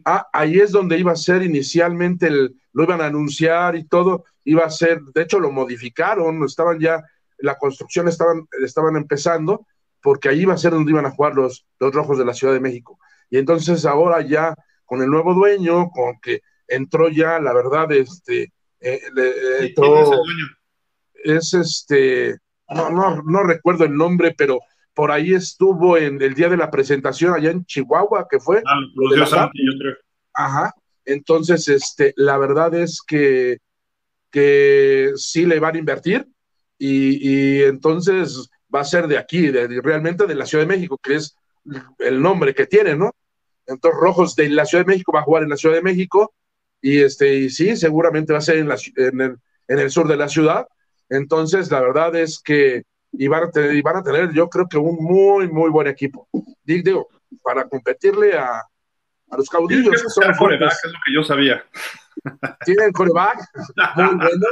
[0.05, 4.25] Ah, ahí es donde iba a ser inicialmente, el, lo iban a anunciar y todo,
[4.43, 7.03] iba a ser, de hecho lo modificaron, estaban ya,
[7.37, 9.65] la construcción estaban, estaban empezando,
[10.01, 12.53] porque ahí iba a ser donde iban a jugar los, los rojos de la Ciudad
[12.53, 12.99] de México.
[13.29, 14.55] Y entonces ahora ya
[14.85, 19.01] con el nuevo dueño, con que entró ya, la verdad, este, eh,
[19.61, 20.11] entró,
[21.23, 22.37] es, este,
[22.69, 24.59] no, no, no recuerdo el nombre, pero
[24.93, 28.61] por ahí estuvo en el día de la presentación allá en Chihuahua, que fue.
[28.65, 29.95] Ah, yo creo.
[30.33, 30.73] Ajá.
[31.05, 33.57] Entonces, este, la verdad es que,
[34.31, 36.27] que sí le van a invertir
[36.77, 41.15] y, entonces va a ser de aquí, de, realmente de la Ciudad de México, que
[41.15, 41.35] es
[41.99, 43.11] el nombre que tiene, ¿no?
[43.65, 46.33] Entonces, Rojos de la Ciudad de México va a jugar en la Ciudad de México
[46.81, 49.37] y, este, y sí, seguramente va a ser en, la, en, el,
[49.67, 50.67] en el sur de la ciudad.
[51.09, 52.83] Entonces, la verdad es que
[53.13, 55.87] y van, a tener, y van a tener, yo creo que un muy, muy buen
[55.87, 56.27] equipo.
[56.63, 57.07] Digo,
[57.43, 60.01] para competirle a, a los caudillos.
[60.01, 61.63] Que son coreback, es lo que yo sabía.
[62.65, 63.37] Tienen coreback,
[63.95, 64.47] muy bueno.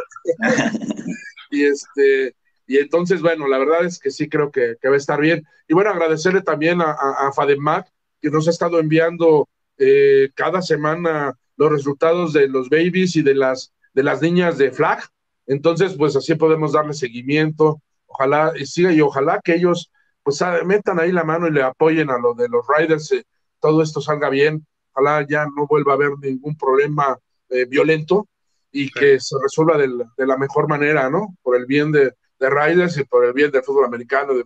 [1.49, 2.35] y este,
[2.67, 5.45] y entonces, bueno, la verdad es que sí creo que, que va a estar bien.
[5.67, 7.88] Y bueno, agradecerle también a, a, a Fademac,
[8.21, 13.35] que nos ha estado enviando eh, cada semana los resultados de los babies y de
[13.35, 15.03] las, de las niñas de flag.
[15.47, 17.81] Entonces, pues así podemos darle seguimiento
[18.11, 19.91] ojalá y siga y ojalá que ellos
[20.23, 23.25] pues metan ahí la mano y le apoyen a lo de los Riders, eh,
[23.59, 27.17] todo esto salga bien, ojalá ya no vuelva a haber ningún problema
[27.49, 28.27] eh, violento
[28.71, 31.35] y que se resuelva de la, mejor manera, ¿no?
[31.41, 34.45] Por el bien de, de, Riders y por el bien del fútbol americano de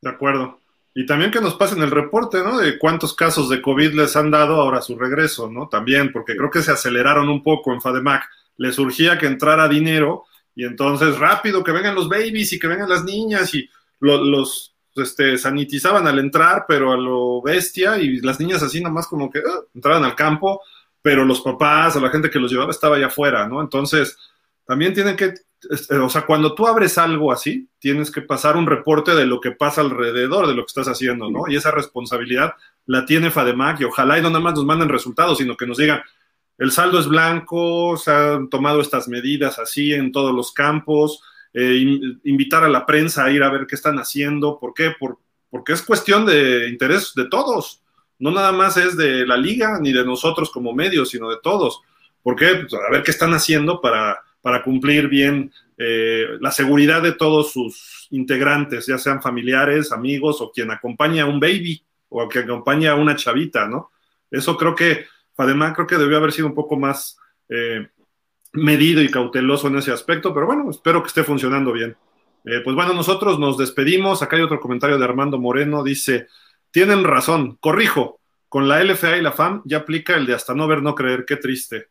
[0.00, 0.60] De acuerdo.
[0.94, 2.58] Y también que nos pasen el reporte, ¿no?
[2.58, 5.68] De cuántos casos de COVID les han dado ahora su regreso, ¿no?
[5.68, 8.22] También, porque creo que se aceleraron un poco en FADEMAC.
[8.58, 12.88] Les surgía que entrara dinero y entonces rápido que vengan los babies y que vengan
[12.88, 13.68] las niñas y
[14.00, 19.30] los este, sanitizaban al entrar, pero a lo bestia y las niñas así nomás como
[19.30, 20.60] que uh, entraban al campo,
[21.02, 23.60] pero los papás o la gente que los llevaba estaba allá afuera, ¿no?
[23.60, 24.16] Entonces,
[24.64, 25.34] también tienen que
[25.70, 29.40] este, o sea, cuando tú abres algo así, tienes que pasar un reporte de lo
[29.40, 31.44] que pasa alrededor de lo que estás haciendo, ¿no?
[31.48, 32.54] Y esa responsabilidad
[32.86, 35.78] la tiene FADEMAC y ojalá y no nada más nos manden resultados, sino que nos
[35.78, 36.02] digan,
[36.58, 41.22] el saldo es blanco, se han tomado estas medidas así en todos los campos,
[41.52, 41.84] eh,
[42.24, 44.92] invitar a la prensa a ir a ver qué están haciendo, ¿por qué?
[44.98, 45.18] Por,
[45.50, 47.82] porque es cuestión de interés de todos,
[48.18, 51.80] no nada más es de la liga ni de nosotros como medios, sino de todos.
[52.22, 52.54] ¿Por qué?
[52.54, 57.50] Pues a ver qué están haciendo para para cumplir bien eh, la seguridad de todos
[57.50, 62.90] sus integrantes, ya sean familiares, amigos o quien acompaña a un baby o quien acompaña
[62.90, 63.90] a una chavita, ¿no?
[64.30, 67.88] Eso creo que Fademán creo que debió haber sido un poco más eh,
[68.52, 71.96] medido y cauteloso en ese aspecto, pero bueno, espero que esté funcionando bien.
[72.44, 74.22] Eh, pues bueno, nosotros nos despedimos.
[74.22, 76.28] Acá hay otro comentario de Armando Moreno, dice,
[76.70, 80.68] tienen razón, corrijo, con la LFA y la FAM ya aplica el de hasta no
[80.68, 81.88] ver, no creer, qué triste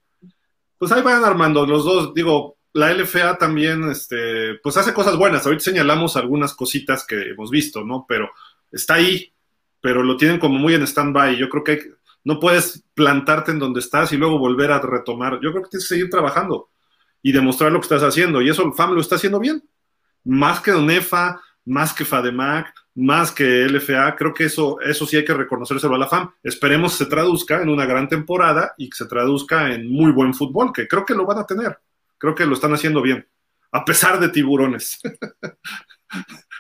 [0.83, 2.13] pues ahí van armando los dos.
[2.13, 5.45] Digo, la LFA también, este, pues hace cosas buenas.
[5.45, 8.05] Ahorita señalamos algunas cositas que hemos visto, ¿no?
[8.05, 8.29] Pero
[8.69, 9.31] está ahí,
[9.79, 11.37] pero lo tienen como muy en stand-by.
[11.37, 11.93] Yo creo que
[12.23, 15.39] no puedes plantarte en donde estás y luego volver a retomar.
[15.41, 16.69] Yo creo que tienes que seguir trabajando
[17.21, 18.41] y demostrar lo que estás haciendo.
[18.41, 19.63] Y eso el FAM lo está haciendo bien.
[20.23, 25.25] Más que UNEFA, más que FADEMAC, más que LFA, creo que eso, eso sí hay
[25.25, 26.31] que reconocérselo a la FAM.
[26.43, 30.71] Esperemos se traduzca en una gran temporada y que se traduzca en muy buen fútbol,
[30.71, 31.79] que creo que lo van a tener.
[32.17, 33.27] Creo que lo están haciendo bien,
[33.71, 34.99] a pesar de tiburones.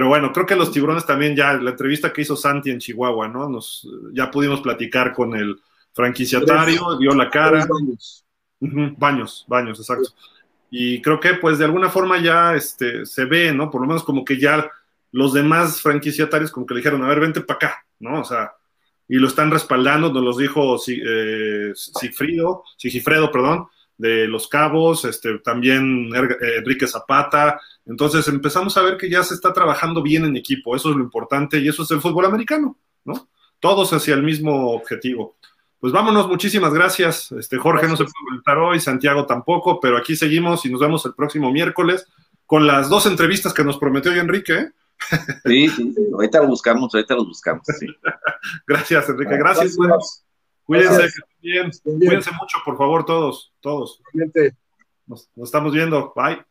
[0.00, 3.28] Pero bueno, creo que los tiburones también ya, la entrevista que hizo Santi en Chihuahua,
[3.28, 3.50] ¿no?
[3.50, 5.60] Nos, ya pudimos platicar con el
[5.92, 7.66] franquiciatario, dio la cara.
[7.68, 8.24] Baños.
[8.96, 10.08] baños, baños, exacto.
[10.70, 13.70] Y creo que pues de alguna forma ya este, se ve, ¿no?
[13.70, 14.70] Por lo menos como que ya
[15.12, 18.22] los demás franquiciatarios como que le dijeron, a ver, vente para acá, ¿no?
[18.22, 18.54] O sea,
[19.06, 23.66] y lo están respaldando, nos los dijo eh, Sigfrido, Sigifredo, perdón,
[24.00, 26.10] de Los Cabos, este, también
[26.56, 27.60] Enrique Zapata.
[27.84, 31.02] Entonces empezamos a ver que ya se está trabajando bien en equipo, eso es lo
[31.02, 33.28] importante y eso es el fútbol americano, ¿no?
[33.58, 35.36] Todos hacia el mismo objetivo.
[35.78, 37.30] Pues vámonos, muchísimas gracias.
[37.32, 41.04] Este, Jorge no se puede conectar hoy, Santiago tampoco, pero aquí seguimos y nos vemos
[41.04, 42.06] el próximo miércoles
[42.46, 44.54] con las dos entrevistas que nos prometió Enrique.
[44.54, 44.72] ¿eh?
[45.44, 47.66] Sí, sí, ahorita lo buscamos, ahorita lo buscamos.
[48.66, 49.76] gracias, Enrique, gracias.
[50.70, 51.08] Cuídense,
[51.42, 51.68] bien.
[51.82, 54.00] Cuídense mucho, por favor, todos, todos.
[55.04, 56.12] Nos, nos estamos viendo.
[56.14, 56.44] Bye.